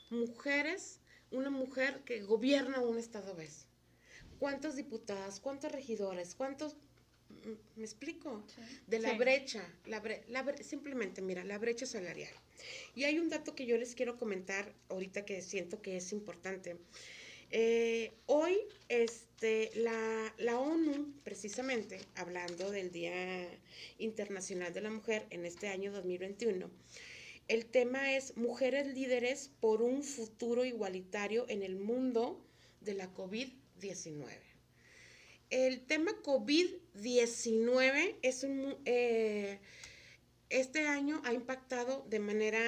mujeres, 0.09 0.99
una 1.31 1.49
mujer 1.49 2.03
que 2.05 2.21
gobierna 2.21 2.81
un 2.81 2.97
estado 2.97 3.35
ves? 3.35 3.67
¿Cuántas 4.41 4.75
diputadas? 4.75 5.39
¿Cuántos 5.39 5.71
regidores? 5.71 6.33
¿Cuántos... 6.33 6.75
m- 7.45 7.57
¿Me 7.75 7.83
explico? 7.83 8.43
Sí. 8.47 8.61
De 8.87 8.97
la 8.97 9.11
Sí. 9.11 9.17
brecha, 9.19 9.63
la 9.85 10.01
bre- 10.01 10.23
la 10.29 10.43
bre- 10.43 10.63
simplemente, 10.63 11.21
mira, 11.21 11.43
la 11.43 11.59
brecha 11.59 11.85
salarial. 11.85 12.33
Y 12.95 13.03
hay 13.03 13.19
un 13.19 13.29
dato 13.29 13.53
que 13.53 13.67
yo 13.67 13.77
les 13.77 13.93
quiero 13.93 14.17
comentar 14.17 14.73
ahorita 14.89 15.25
que 15.25 15.43
siento 15.43 15.79
que 15.83 15.97
es 15.97 16.11
importante. 16.11 16.77
Eh, 17.51 18.13
hoy, 18.25 18.57
este, 18.89 19.69
la, 19.75 20.33
la 20.39 20.57
ONU, 20.57 21.13
precisamente, 21.23 21.99
hablando 22.15 22.71
del 22.71 22.91
Día 22.91 23.47
Internacional 23.99 24.73
de 24.73 24.81
la 24.81 24.89
Mujer 24.89 25.27
en 25.29 25.45
este 25.45 25.67
año 25.67 25.91
2021, 25.91 26.67
el 27.47 27.65
tema 27.67 28.15
es 28.15 28.35
Mujeres 28.37 28.87
líderes 28.87 29.51
por 29.59 29.83
un 29.83 30.01
futuro 30.01 30.65
igualitario 30.65 31.45
en 31.47 31.61
el 31.61 31.75
mundo 31.75 32.43
de 32.79 32.95
la 32.95 33.13
COVID-19. 33.13 33.60
El 35.49 35.81
tema 35.85 36.11
COVID-19 36.23 38.15
es 38.21 38.43
un... 38.43 38.77
eh, 38.85 39.59
este 40.49 40.85
año 40.87 41.21
ha 41.25 41.33
impactado 41.33 42.05
de 42.09 42.19
manera 42.19 42.59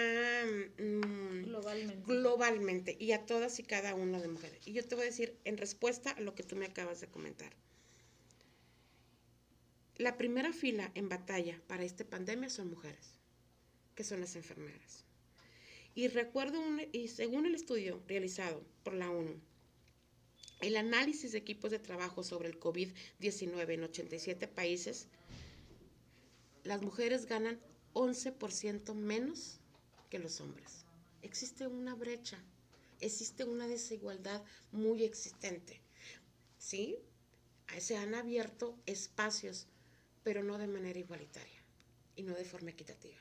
mm, 0.79 1.43
Globalmente. 1.43 2.03
globalmente 2.05 2.97
y 2.99 3.11
a 3.11 3.25
todas 3.25 3.59
y 3.59 3.63
cada 3.63 3.93
una 3.93 4.21
de 4.21 4.27
mujeres. 4.29 4.65
Y 4.67 4.71
yo 4.73 4.85
te 4.87 4.95
voy 4.95 5.03
a 5.03 5.07
decir 5.07 5.37
en 5.43 5.57
respuesta 5.57 6.11
a 6.11 6.21
lo 6.21 6.33
que 6.33 6.43
tú 6.43 6.55
me 6.55 6.65
acabas 6.65 7.01
de 7.01 7.07
comentar. 7.07 7.53
La 9.97 10.17
primera 10.17 10.53
fila 10.53 10.91
en 10.95 11.09
batalla 11.09 11.61
para 11.67 11.83
esta 11.83 12.03
pandemia 12.05 12.49
son 12.49 12.69
mujeres, 12.69 13.19
que 13.95 14.03
son 14.03 14.21
las 14.21 14.35
enfermeras. 14.35 15.05
Y 15.93 16.07
recuerdo, 16.07 16.59
un- 16.59 16.81
y 16.91 17.09
según 17.09 17.45
el 17.45 17.53
estudio 17.53 18.01
realizado 18.07 18.65
por 18.83 18.93
la 18.93 19.11
ONU, 19.11 19.39
el 20.63 20.77
análisis 20.77 21.33
de 21.33 21.39
equipos 21.39 21.71
de 21.71 21.79
trabajo 21.79 22.23
sobre 22.23 22.47
el 22.47 22.59
COVID-19 22.59 23.73
en 23.73 23.83
87 23.83 24.47
países, 24.47 25.07
las 26.63 26.81
mujeres 26.81 27.25
ganan 27.25 27.59
11% 27.93 28.93
menos 28.95 29.59
que 30.09 30.19
los 30.19 30.39
hombres. 30.39 30.85
Existe 31.21 31.67
una 31.67 31.95
brecha, 31.95 32.41
existe 33.01 33.43
una 33.43 33.67
desigualdad 33.67 34.41
muy 34.71 35.03
existente. 35.03 35.81
¿Sí? 36.57 36.97
Se 37.79 37.97
han 37.97 38.15
abierto 38.15 38.79
espacios, 38.85 39.67
pero 40.23 40.43
no 40.43 40.57
de 40.57 40.67
manera 40.67 40.99
igualitaria 40.99 41.61
y 42.15 42.23
no 42.23 42.35
de 42.35 42.45
forma 42.45 42.71
equitativa. 42.71 43.19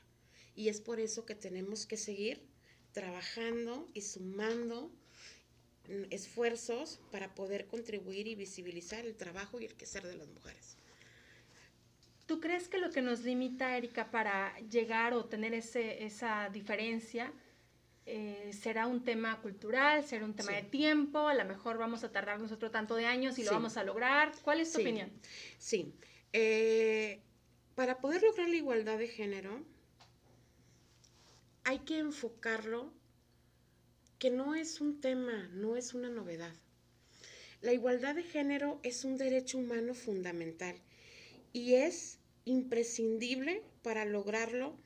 Y 0.54 0.68
es 0.68 0.80
por 0.80 1.00
eso 1.00 1.26
que 1.26 1.34
tenemos 1.34 1.86
que 1.86 1.96
seguir 1.96 2.46
trabajando 2.92 3.88
y 3.94 4.02
sumando 4.02 4.92
esfuerzos 6.10 7.00
para 7.10 7.34
poder 7.34 7.66
contribuir 7.66 8.26
y 8.28 8.34
visibilizar 8.34 9.04
el 9.04 9.16
trabajo 9.16 9.60
y 9.60 9.64
el 9.66 9.74
quehacer 9.74 10.06
de 10.06 10.16
las 10.16 10.28
mujeres. 10.28 10.76
¿Tú 12.26 12.40
crees 12.40 12.68
que 12.68 12.78
lo 12.78 12.90
que 12.90 13.02
nos 13.02 13.20
limita, 13.20 13.76
Erika, 13.76 14.10
para 14.10 14.58
llegar 14.60 15.12
o 15.12 15.24
tener 15.26 15.54
ese, 15.54 16.04
esa 16.04 16.48
diferencia 16.50 17.32
eh, 18.04 18.50
será 18.52 18.86
un 18.88 19.04
tema 19.04 19.40
cultural, 19.42 20.04
será 20.04 20.24
un 20.24 20.34
tema 20.34 20.50
Sí. 20.50 20.56
de 20.56 20.62
tiempo? 20.62 21.28
A 21.28 21.34
lo 21.34 21.44
mejor 21.44 21.78
vamos 21.78 22.02
a 22.04 22.10
tardar 22.10 22.40
nosotros 22.40 22.72
tanto 22.72 22.96
de 22.96 23.06
años 23.06 23.38
y 23.38 23.44
lo 23.44 23.52
vamos 23.52 23.76
a 23.76 23.84
lograr. 23.84 24.32
¿Cuál 24.42 24.60
es 24.60 24.72
tu 24.72 24.78
Sí. 24.78 24.82
opinión? 24.84 25.10
Sí. 25.58 25.92
eh, 26.32 27.20
para 27.74 28.00
poder 28.00 28.22
lograr 28.22 28.48
la 28.48 28.56
igualdad 28.56 28.98
de 28.98 29.06
género, 29.08 29.62
hay 31.64 31.78
que 31.80 31.98
enfocarlo 31.98 32.92
que 34.22 34.30
no 34.30 34.54
es 34.54 34.80
un 34.80 35.00
tema, 35.00 35.50
no 35.52 35.76
es 35.76 35.94
una 35.94 36.08
novedad. 36.08 36.54
La 37.60 37.72
igualdad 37.72 38.14
de 38.14 38.22
género 38.22 38.78
es 38.84 39.04
un 39.04 39.16
derecho 39.16 39.58
humano 39.58 39.94
fundamental 39.94 40.76
y 41.52 41.74
es 41.74 42.18
imprescindible 42.44 43.64
para 43.82 44.04
lograrlo 44.04 44.76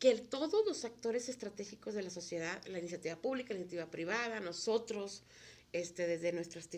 que 0.00 0.16
todos 0.16 0.66
los 0.66 0.84
actores 0.84 1.28
estratégicos 1.28 1.94
de 1.94 2.02
la 2.02 2.10
sociedad, 2.10 2.60
la 2.66 2.80
iniciativa 2.80 3.14
pública, 3.14 3.54
la 3.54 3.60
iniciativa 3.60 3.88
privada, 3.88 4.40
nosotros, 4.40 5.22
este, 5.72 6.08
desde 6.08 6.32
nuestras, 6.32 6.68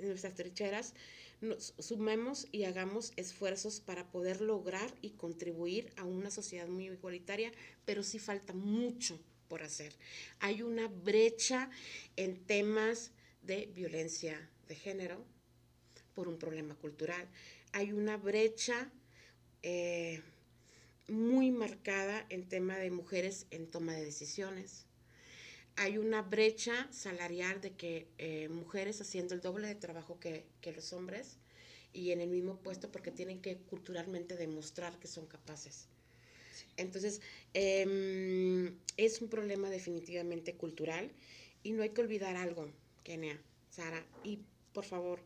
nuestras 0.00 0.34
trincheras, 0.36 0.94
nos 1.40 1.74
sumemos 1.80 2.46
y 2.52 2.66
hagamos 2.66 3.12
esfuerzos 3.16 3.80
para 3.80 4.12
poder 4.12 4.42
lograr 4.42 4.94
y 5.02 5.10
contribuir 5.10 5.92
a 5.96 6.04
una 6.04 6.30
sociedad 6.30 6.68
muy 6.68 6.86
igualitaria, 6.86 7.50
pero 7.84 8.04
sí 8.04 8.20
falta 8.20 8.52
mucho 8.52 9.18
hacer. 9.62 9.94
Hay 10.40 10.62
una 10.62 10.88
brecha 10.88 11.70
en 12.16 12.44
temas 12.44 13.12
de 13.42 13.66
violencia 13.74 14.48
de 14.68 14.74
género 14.74 15.24
por 16.14 16.28
un 16.28 16.38
problema 16.38 16.74
cultural. 16.74 17.28
Hay 17.72 17.92
una 17.92 18.16
brecha 18.16 18.90
eh, 19.62 20.22
muy 21.08 21.50
marcada 21.50 22.26
en 22.30 22.48
tema 22.48 22.78
de 22.78 22.90
mujeres 22.90 23.46
en 23.50 23.70
toma 23.70 23.94
de 23.94 24.04
decisiones. 24.04 24.86
Hay 25.76 25.98
una 25.98 26.22
brecha 26.22 26.88
salarial 26.92 27.60
de 27.60 27.72
que 27.72 28.08
eh, 28.18 28.48
mujeres 28.48 29.00
haciendo 29.00 29.34
el 29.34 29.40
doble 29.40 29.66
de 29.66 29.74
trabajo 29.74 30.18
que 30.20 30.46
los 30.74 30.92
hombres 30.92 31.38
y 31.94 32.10
en 32.10 32.20
el 32.20 32.28
mismo 32.28 32.58
puesto 32.58 32.90
porque 32.90 33.12
tienen 33.12 33.40
que 33.40 33.56
culturalmente 33.56 34.36
demostrar 34.36 34.98
que 34.98 35.08
son 35.08 35.26
capaces. 35.26 35.88
Entonces, 36.76 37.20
em, 37.52 38.76
es 38.96 39.20
un 39.20 39.28
problema 39.28 39.70
definitivamente 39.70 40.54
cultural 40.54 41.10
y 41.62 41.72
no 41.72 41.82
hay 41.82 41.90
que 41.90 42.00
olvidar 42.00 42.36
algo, 42.36 42.70
Kenia, 43.02 43.40
Sara, 43.70 44.04
y 44.22 44.40
por 44.72 44.84
favor, 44.84 45.20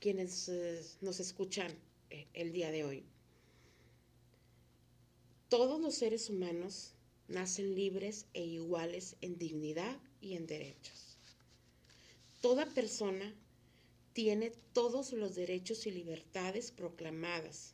quienes 0.00 0.48
eh, 0.48 0.80
nos 1.00 1.20
escuchan 1.20 1.72
eh, 2.10 2.26
el 2.34 2.52
día 2.52 2.70
de 2.70 2.84
hoy. 2.84 3.04
Todos 5.48 5.80
los 5.80 5.94
seres 5.94 6.30
humanos 6.30 6.94
nacen 7.28 7.74
libres 7.74 8.26
e 8.34 8.44
iguales 8.44 9.16
en 9.20 9.38
dignidad 9.38 9.96
y 10.20 10.34
en 10.34 10.46
derechos. 10.46 11.16
Toda 12.40 12.66
persona 12.66 13.34
tiene 14.12 14.52
todos 14.72 15.12
los 15.12 15.34
derechos 15.34 15.86
y 15.86 15.90
libertades 15.90 16.70
proclamadas 16.70 17.73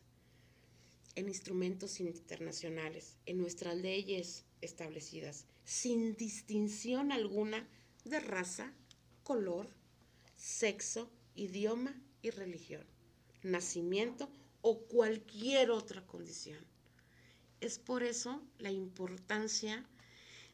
en 1.21 1.29
instrumentos 1.29 2.01
internacionales, 2.01 3.17
en 3.27 3.39
nuestras 3.39 3.77
leyes 3.77 4.45
establecidas, 4.61 5.47
sin 5.65 6.17
distinción 6.17 7.13
alguna 7.13 7.69
de 8.05 8.21
raza, 8.21 8.73
color, 9.23 9.69
sexo, 10.37 11.11
idioma 11.35 11.95
y 12.23 12.31
religión, 12.31 12.87
nacimiento 13.43 14.31
o 14.63 14.81
cualquier 14.87 15.71
otra 15.71 16.07
condición. 16.07 16.59
Es 17.61 17.79
por 17.79 18.03
eso 18.03 18.43
la 18.59 18.71
importancia 18.71 19.87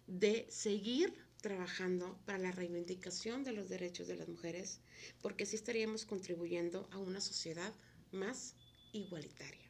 de 0.07 0.47
seguir 0.51 1.15
trabajando 1.41 2.19
para 2.25 2.39
la 2.39 2.51
reivindicación 2.51 3.45
de 3.45 3.53
los 3.53 3.69
derechos 3.69 4.09
de 4.09 4.17
las 4.17 4.29
mujeres, 4.29 4.81
porque 5.23 5.45
así 5.45 5.55
estaríamos 5.55 6.05
contribuyendo 6.05 6.89
a 6.91 6.99
una 6.99 7.21
sociedad 7.21 7.73
más 8.11 8.57
igualitaria. 8.93 9.66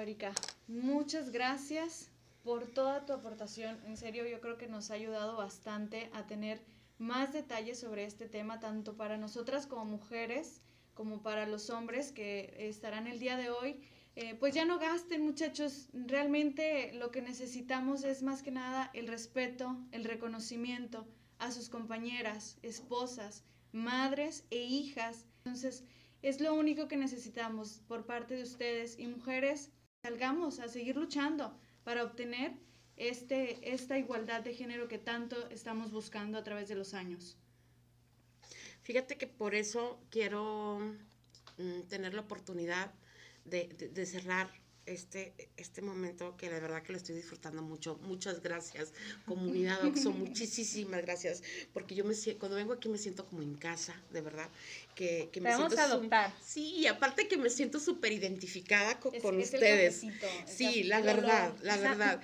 Erika, 0.00 0.32
muchas 0.68 1.30
gracias 1.30 2.10
por 2.42 2.66
toda 2.66 3.04
tu 3.06 3.12
aportación. 3.12 3.78
En 3.86 3.96
serio, 3.96 4.26
yo 4.26 4.40
creo 4.40 4.56
que 4.56 4.68
nos 4.68 4.90
ha 4.90 4.94
ayudado 4.94 5.36
bastante 5.36 6.10
a 6.12 6.26
tener 6.26 6.60
más 6.98 7.32
detalles 7.32 7.78
sobre 7.80 8.04
este 8.04 8.28
tema, 8.28 8.60
tanto 8.60 8.96
para 8.96 9.16
nosotras 9.16 9.66
como 9.66 9.84
mujeres, 9.84 10.60
como 10.94 11.22
para 11.22 11.46
los 11.46 11.70
hombres 11.70 12.12
que 12.12 12.54
estarán 12.58 13.06
el 13.06 13.18
día 13.18 13.36
de 13.36 13.50
hoy. 13.50 13.80
Eh, 14.14 14.34
pues 14.34 14.54
ya 14.54 14.64
no 14.64 14.78
gasten 14.78 15.22
muchachos, 15.22 15.88
realmente 15.92 16.92
lo 16.94 17.10
que 17.10 17.20
necesitamos 17.20 18.02
es 18.02 18.22
más 18.22 18.42
que 18.42 18.50
nada 18.50 18.90
el 18.94 19.08
respeto, 19.08 19.76
el 19.92 20.04
reconocimiento 20.04 21.06
a 21.38 21.50
sus 21.50 21.68
compañeras, 21.68 22.56
esposas, 22.62 23.44
madres 23.72 24.44
e 24.50 24.62
hijas. 24.62 25.26
Entonces, 25.44 25.84
es 26.22 26.40
lo 26.40 26.54
único 26.54 26.88
que 26.88 26.96
necesitamos 26.96 27.82
por 27.88 28.06
parte 28.06 28.34
de 28.34 28.42
ustedes 28.42 28.98
y 28.98 29.06
mujeres 29.06 29.70
salgamos 30.06 30.60
a 30.60 30.68
seguir 30.68 30.96
luchando 30.96 31.44
para 31.82 32.04
obtener 32.04 32.52
este, 32.96 33.74
esta 33.74 33.98
igualdad 33.98 34.40
de 34.40 34.54
género 34.54 34.86
que 34.86 34.98
tanto 34.98 35.36
estamos 35.50 35.90
buscando 35.90 36.38
a 36.38 36.44
través 36.44 36.68
de 36.68 36.76
los 36.76 36.94
años. 36.94 37.36
Fíjate 38.82 39.18
que 39.18 39.26
por 39.26 39.56
eso 39.56 40.00
quiero 40.10 40.78
mm, 41.58 41.88
tener 41.88 42.14
la 42.14 42.20
oportunidad 42.20 42.94
de, 43.44 43.66
de 43.96 44.06
cerrar 44.06 44.48
este, 44.86 45.32
este 45.56 45.82
momento 45.82 46.36
que 46.36 46.48
la 46.48 46.60
verdad 46.60 46.82
que 46.82 46.92
lo 46.92 46.98
estoy 46.98 47.16
disfrutando 47.16 47.62
mucho. 47.62 47.98
Muchas 48.02 48.42
gracias, 48.42 48.92
comunidad 49.26 49.84
Oxo, 49.84 50.10
muchísimas 50.12 51.02
gracias, 51.02 51.42
porque 51.72 51.94
yo 51.94 52.04
me 52.04 52.14
siento, 52.14 52.40
cuando 52.40 52.56
vengo 52.56 52.72
aquí 52.72 52.88
me 52.88 52.98
siento 52.98 53.26
como 53.26 53.42
en 53.42 53.56
casa, 53.56 54.00
de 54.10 54.20
verdad, 54.20 54.48
que, 54.94 55.28
que 55.32 55.40
me 55.40 55.50
vamos 55.50 55.76
a 55.76 55.84
adoptar. 55.84 56.32
Sí, 56.42 56.86
aparte 56.86 57.28
que 57.28 57.36
me 57.36 57.50
siento 57.50 57.80
súper 57.80 58.12
identificada 58.12 58.98
con, 59.00 59.38
ustedes. 59.38 60.02
sí, 60.46 60.84
la 60.84 61.00
verdad, 61.00 61.54
la 61.62 61.76
verdad. 61.76 62.20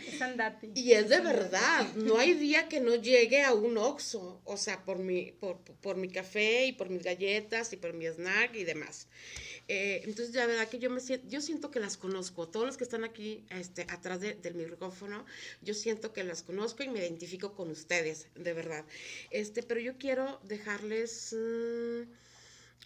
y 0.74 0.92
es 0.92 1.08
de 1.08 1.20
verdad, 1.20 1.92
no 1.94 2.18
hay 2.18 2.34
día 2.34 2.68
que 2.68 2.80
no 2.80 2.94
llegue 2.94 3.42
a 3.42 3.52
un 3.52 3.76
Oxo, 3.76 4.40
o 4.44 4.56
sea, 4.56 4.84
por 4.84 4.98
mi, 4.98 5.32
por, 5.32 5.58
por 5.58 5.96
mi 5.96 6.08
café 6.08 6.66
y 6.66 6.72
por 6.72 6.88
mis 6.88 7.02
galletas 7.02 7.72
y 7.72 7.76
por 7.76 7.92
mi 7.92 8.06
snack 8.06 8.54
y 8.54 8.64
demás. 8.64 9.08
Eh, 9.68 10.02
entonces, 10.04 10.34
la 10.34 10.46
verdad 10.46 10.68
que 10.68 10.78
yo 10.78 10.90
me 10.90 11.00
siento, 11.00 11.26
yo 11.28 11.40
siento 11.40 11.70
que 11.70 11.80
las 11.80 11.96
conozco. 11.96 12.48
Todos 12.52 12.66
los 12.66 12.76
que 12.76 12.84
están 12.84 13.02
aquí 13.02 13.44
este, 13.50 13.82
atrás 13.88 14.20
del 14.20 14.54
micrófono, 14.54 15.24
yo 15.62 15.74
siento 15.74 16.12
que 16.12 16.22
las 16.22 16.42
conozco 16.42 16.82
y 16.82 16.88
me 16.88 17.00
identifico 17.00 17.54
con 17.54 17.70
ustedes, 17.70 18.28
de 18.34 18.52
verdad. 18.52 18.84
Este, 19.30 19.62
pero 19.62 19.80
yo 19.80 19.96
quiero 19.96 20.38
dejarles 20.44 21.32
mm, 21.32 22.02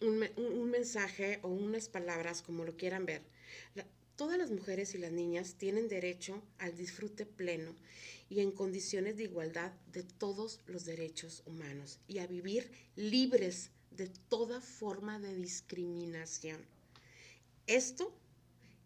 un, 0.05 0.71
mensaje 0.71 1.41
o 1.43 1.49
unas 1.49 1.89
palabras, 1.89 2.43
como 2.43 2.65
lo 2.65 2.77
quieran 2.77 3.07
ver. 3.07 3.23
todas 4.15 4.39
las 4.39 4.51
mujeres 4.51 4.95
y 4.95 4.99
las 4.99 5.13
niñas 5.13 5.57
tienen 5.59 5.89
derecho 5.89 6.43
al 6.59 6.75
disfrute 6.77 7.27
pleno 7.27 7.75
y 8.31 8.41
en 8.41 8.53
condiciones 8.53 9.17
de 9.17 9.25
igualdad 9.25 9.73
de 9.93 10.05
todos 10.05 10.61
los 10.67 10.85
derechos 10.85 11.43
humanos 11.45 11.99
y 12.09 12.19
a 12.19 12.27
vivir 12.27 12.71
libres 12.95 13.71
de 13.91 14.09
toda 14.29 14.61
forma 14.61 15.19
de 15.19 15.35
discriminación. 15.35 16.65
Esto 17.67 18.13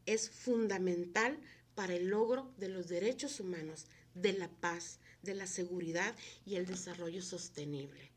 es 0.06 0.30
fundamental 0.30 1.38
para 1.74 1.94
el 1.94 2.08
logro 2.08 2.52
de 2.58 2.68
los 2.68 2.88
derechos 2.88 3.40
humanos, 3.40 3.86
de 4.14 4.32
la 4.32 4.48
paz, 4.48 4.98
de 5.22 5.34
la 5.34 5.46
seguridad 5.46 6.14
y 6.44 6.56
el 6.56 6.66
desarrollo 6.66 7.22
sostenible. 7.22 8.10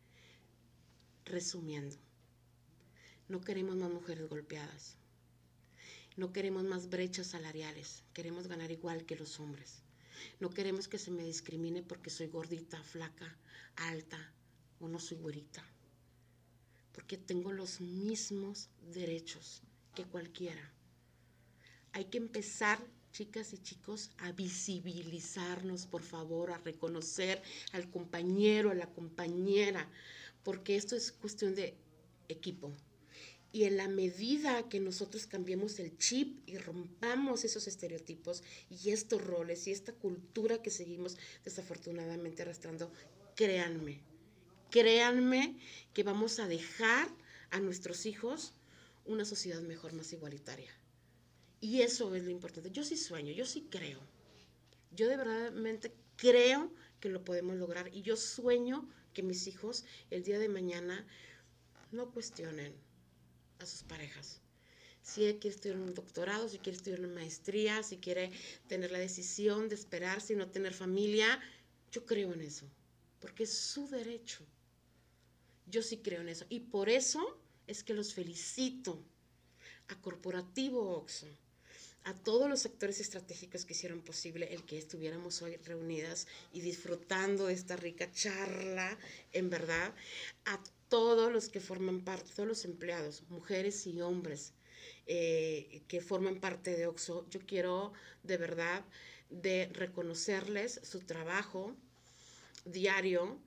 Resumiendo, 1.25 1.95
no 3.29 3.41
queremos 3.41 3.75
más 3.75 3.91
mujeres 3.91 4.27
golpeadas, 4.29 4.97
no 6.15 6.33
queremos 6.33 6.63
más 6.63 6.89
brechas 6.89 7.27
salariales, 7.27 8.03
queremos 8.13 8.47
ganar 8.47 8.71
igual 8.71 9.05
que 9.05 9.15
los 9.15 9.39
hombres. 9.39 9.83
No 10.39 10.49
queremos 10.49 10.87
que 10.87 10.97
se 10.97 11.11
me 11.11 11.23
discrimine 11.23 11.83
porque 11.83 12.09
soy 12.09 12.27
gordita, 12.27 12.81
flaca, 12.83 13.37
alta 13.75 14.33
o 14.79 14.87
no 14.87 14.99
soy 14.99 15.17
güerita 15.17 15.65
porque 16.93 17.17
tengo 17.17 17.51
los 17.51 17.81
mismos 17.81 18.69
derechos 18.93 19.61
que 19.95 20.05
cualquiera. 20.05 20.71
Hay 21.93 22.05
que 22.05 22.17
empezar, 22.17 22.79
chicas 23.11 23.53
y 23.53 23.59
chicos, 23.59 24.09
a 24.17 24.31
visibilizarnos, 24.31 25.85
por 25.85 26.01
favor, 26.01 26.51
a 26.51 26.57
reconocer 26.57 27.41
al 27.71 27.89
compañero, 27.91 28.71
a 28.71 28.75
la 28.75 28.91
compañera, 28.91 29.87
porque 30.43 30.75
esto 30.75 30.95
es 30.95 31.11
cuestión 31.11 31.53
de 31.53 31.75
equipo. 32.29 32.71
Y 33.51 33.65
en 33.65 33.77
la 33.77 33.87
medida 33.87 34.67
que 34.67 34.79
nosotros 34.79 35.27
cambiemos 35.27 35.77
el 35.77 35.95
chip 35.99 36.41
y 36.47 36.57
rompamos 36.57 37.45
esos 37.45 37.67
estereotipos 37.67 38.41
y 38.71 38.89
estos 38.89 39.23
roles 39.23 39.67
y 39.67 39.71
esta 39.71 39.93
cultura 39.93 40.63
que 40.63 40.71
seguimos 40.71 41.17
desafortunadamente 41.45 42.41
arrastrando, 42.41 42.91
créanme, 43.35 44.01
créanme 44.71 45.59
que 45.93 46.01
vamos 46.01 46.39
a 46.39 46.47
dejar 46.47 47.07
a 47.51 47.59
nuestros 47.59 48.07
hijos 48.07 48.53
una 49.05 49.25
sociedad 49.25 49.61
mejor, 49.61 49.93
más 49.93 50.11
igualitaria. 50.11 50.71
Y 51.63 51.81
eso 51.81 52.13
es 52.13 52.25
lo 52.25 52.29
importante. 52.29 52.71
Yo 52.71 52.83
sí 52.83 52.97
sueño, 52.97 53.31
yo 53.31 53.45
sí 53.45 53.67
creo. 53.69 54.01
Yo 54.91 55.07
de 55.07 55.15
verdad 55.15 55.49
creo 56.17 56.69
que 56.99 57.07
lo 57.07 57.23
podemos 57.23 57.55
lograr 57.55 57.89
y 57.95 58.01
yo 58.01 58.17
sueño 58.17 58.85
que 59.13 59.23
mis 59.23 59.47
hijos 59.47 59.85
el 60.11 60.23
día 60.23 60.39
de 60.39 60.49
mañana 60.49 61.07
no 61.93 62.11
cuestionen 62.11 62.73
a 63.59 63.65
sus 63.65 63.83
parejas. 63.83 64.41
Si 65.01 65.21
quiere 65.35 65.55
estudiar 65.55 65.77
un 65.77 65.93
doctorado, 65.93 66.49
si 66.49 66.57
quiere 66.57 66.75
estudiar 66.75 66.99
una 66.99 67.15
maestría, 67.15 67.81
si 67.81 67.95
quiere 67.95 68.31
tener 68.67 68.91
la 68.91 68.99
decisión 68.99 69.69
de 69.69 69.75
esperarse 69.75 70.33
y 70.33 70.35
no 70.35 70.51
tener 70.51 70.73
familia, 70.73 71.39
yo 71.93 72.05
creo 72.05 72.33
en 72.33 72.41
eso, 72.41 72.67
porque 73.21 73.43
es 73.43 73.57
su 73.57 73.87
derecho. 73.87 74.45
Yo 75.67 75.81
sí 75.81 75.99
creo 75.99 76.19
en 76.19 76.27
eso. 76.27 76.45
Y 76.49 76.59
por 76.59 76.89
eso 76.89 77.39
es 77.67 77.85
que 77.85 77.93
los 77.93 78.13
felicito 78.13 79.01
a 79.87 80.01
Corporativo 80.01 80.97
Oxo, 80.97 81.27
a 82.05 82.13
todos 82.13 82.49
los 82.49 82.65
actores 82.65 82.99
estratégicos 82.99 83.63
que 83.63 83.73
hicieron 83.73 84.01
posible 84.01 84.53
el 84.53 84.63
que 84.63 84.77
estuviéramos 84.77 85.41
hoy 85.41 85.55
reunidas 85.57 86.27
y 86.51 86.61
disfrutando 86.61 87.47
de 87.47 87.53
esta 87.53 87.77
rica 87.77 88.11
charla, 88.11 88.97
en 89.31 89.49
verdad, 89.49 89.93
a 90.45 90.61
todos 90.89 91.31
los 91.31 91.47
que 91.49 91.61
forman 91.61 92.01
parte, 92.01 92.31
todos 92.35 92.47
los 92.47 92.65
empleados, 92.65 93.23
mujeres 93.29 93.87
y 93.87 94.01
hombres 94.01 94.53
eh, 95.07 95.81
que 95.87 96.01
forman 96.01 96.39
parte 96.39 96.75
de 96.75 96.87
OXO, 96.87 97.25
yo 97.29 97.39
quiero 97.45 97.93
de 98.23 98.37
verdad 98.37 98.83
de 99.29 99.69
reconocerles 99.73 100.81
su 100.83 101.01
trabajo 101.01 101.75
diario 102.65 103.39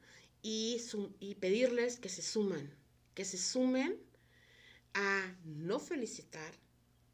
y, 0.42 0.81
y 1.21 1.35
pedirles 1.35 1.99
que 1.99 2.09
se 2.09 2.23
sumen, 2.23 2.73
que 3.14 3.25
se 3.25 3.38
sumen 3.38 3.99
a 4.95 5.37
no 5.45 5.79
felicitar, 5.79 6.55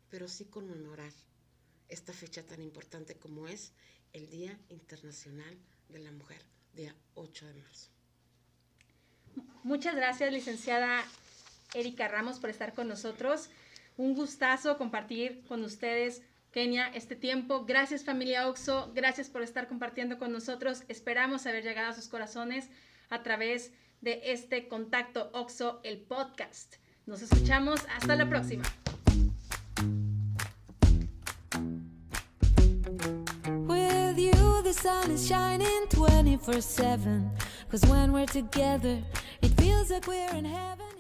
pero 0.09 0.29
sí 0.29 0.45
conmemorar 0.45 1.13
esta 1.93 2.13
fecha 2.13 2.43
tan 2.43 2.63
importante 2.63 3.17
como 3.17 3.47
es 3.47 3.73
el 4.13 4.29
Día 4.31 4.59
Internacional 4.69 5.59
de 5.89 5.99
la 5.99 6.11
Mujer, 6.11 6.41
día 6.75 6.95
8 7.15 7.47
de 7.47 7.55
marzo. 7.55 7.91
Muchas 9.63 9.95
gracias, 9.95 10.33
licenciada 10.33 11.05
Erika 11.75 12.09
Ramos, 12.09 12.39
por 12.39 12.51
estar 12.51 12.75
con 12.75 12.89
nosotros. 12.89 13.49
Un 13.97 14.15
gustazo 14.15 14.79
compartir 14.79 15.45
con 15.47 15.63
ustedes, 15.65 16.23
Kenia, 16.51 16.89
este 16.89 17.15
tiempo. 17.15 17.65
Gracias, 17.65 18.05
familia 18.05 18.49
Oxo. 18.49 18.91
Gracias 18.95 19.29
por 19.29 19.43
estar 19.43 19.69
compartiendo 19.69 20.19
con 20.19 20.33
nosotros. 20.33 20.83
Esperamos 20.89 21.47
haber 21.47 21.63
llegado 21.63 21.91
a 21.91 21.95
sus 21.95 22.09
corazones 22.09 22.69
a 23.11 23.23
través 23.23 23.73
de 24.01 24.21
este 24.33 24.69
Contacto 24.69 25.31
Oxo, 25.33 25.81
el 25.85 25.99
podcast. 25.99 26.77
Nos 27.07 27.23
escuchamos. 27.23 27.81
Hasta 27.91 28.17
la 28.17 28.29
próxima. 28.29 28.65
The 34.73 34.81
sun 34.81 35.11
is 35.11 35.27
shining 35.27 35.87
24 35.91 36.61
7. 36.61 37.31
Cause 37.71 37.85
when 37.87 38.13
we're 38.13 38.27
together, 38.27 38.99
it 39.43 39.49
feels 39.61 39.91
like 39.91 40.07
we're 40.07 40.35
in 40.35 40.47
heaven. 40.47 40.92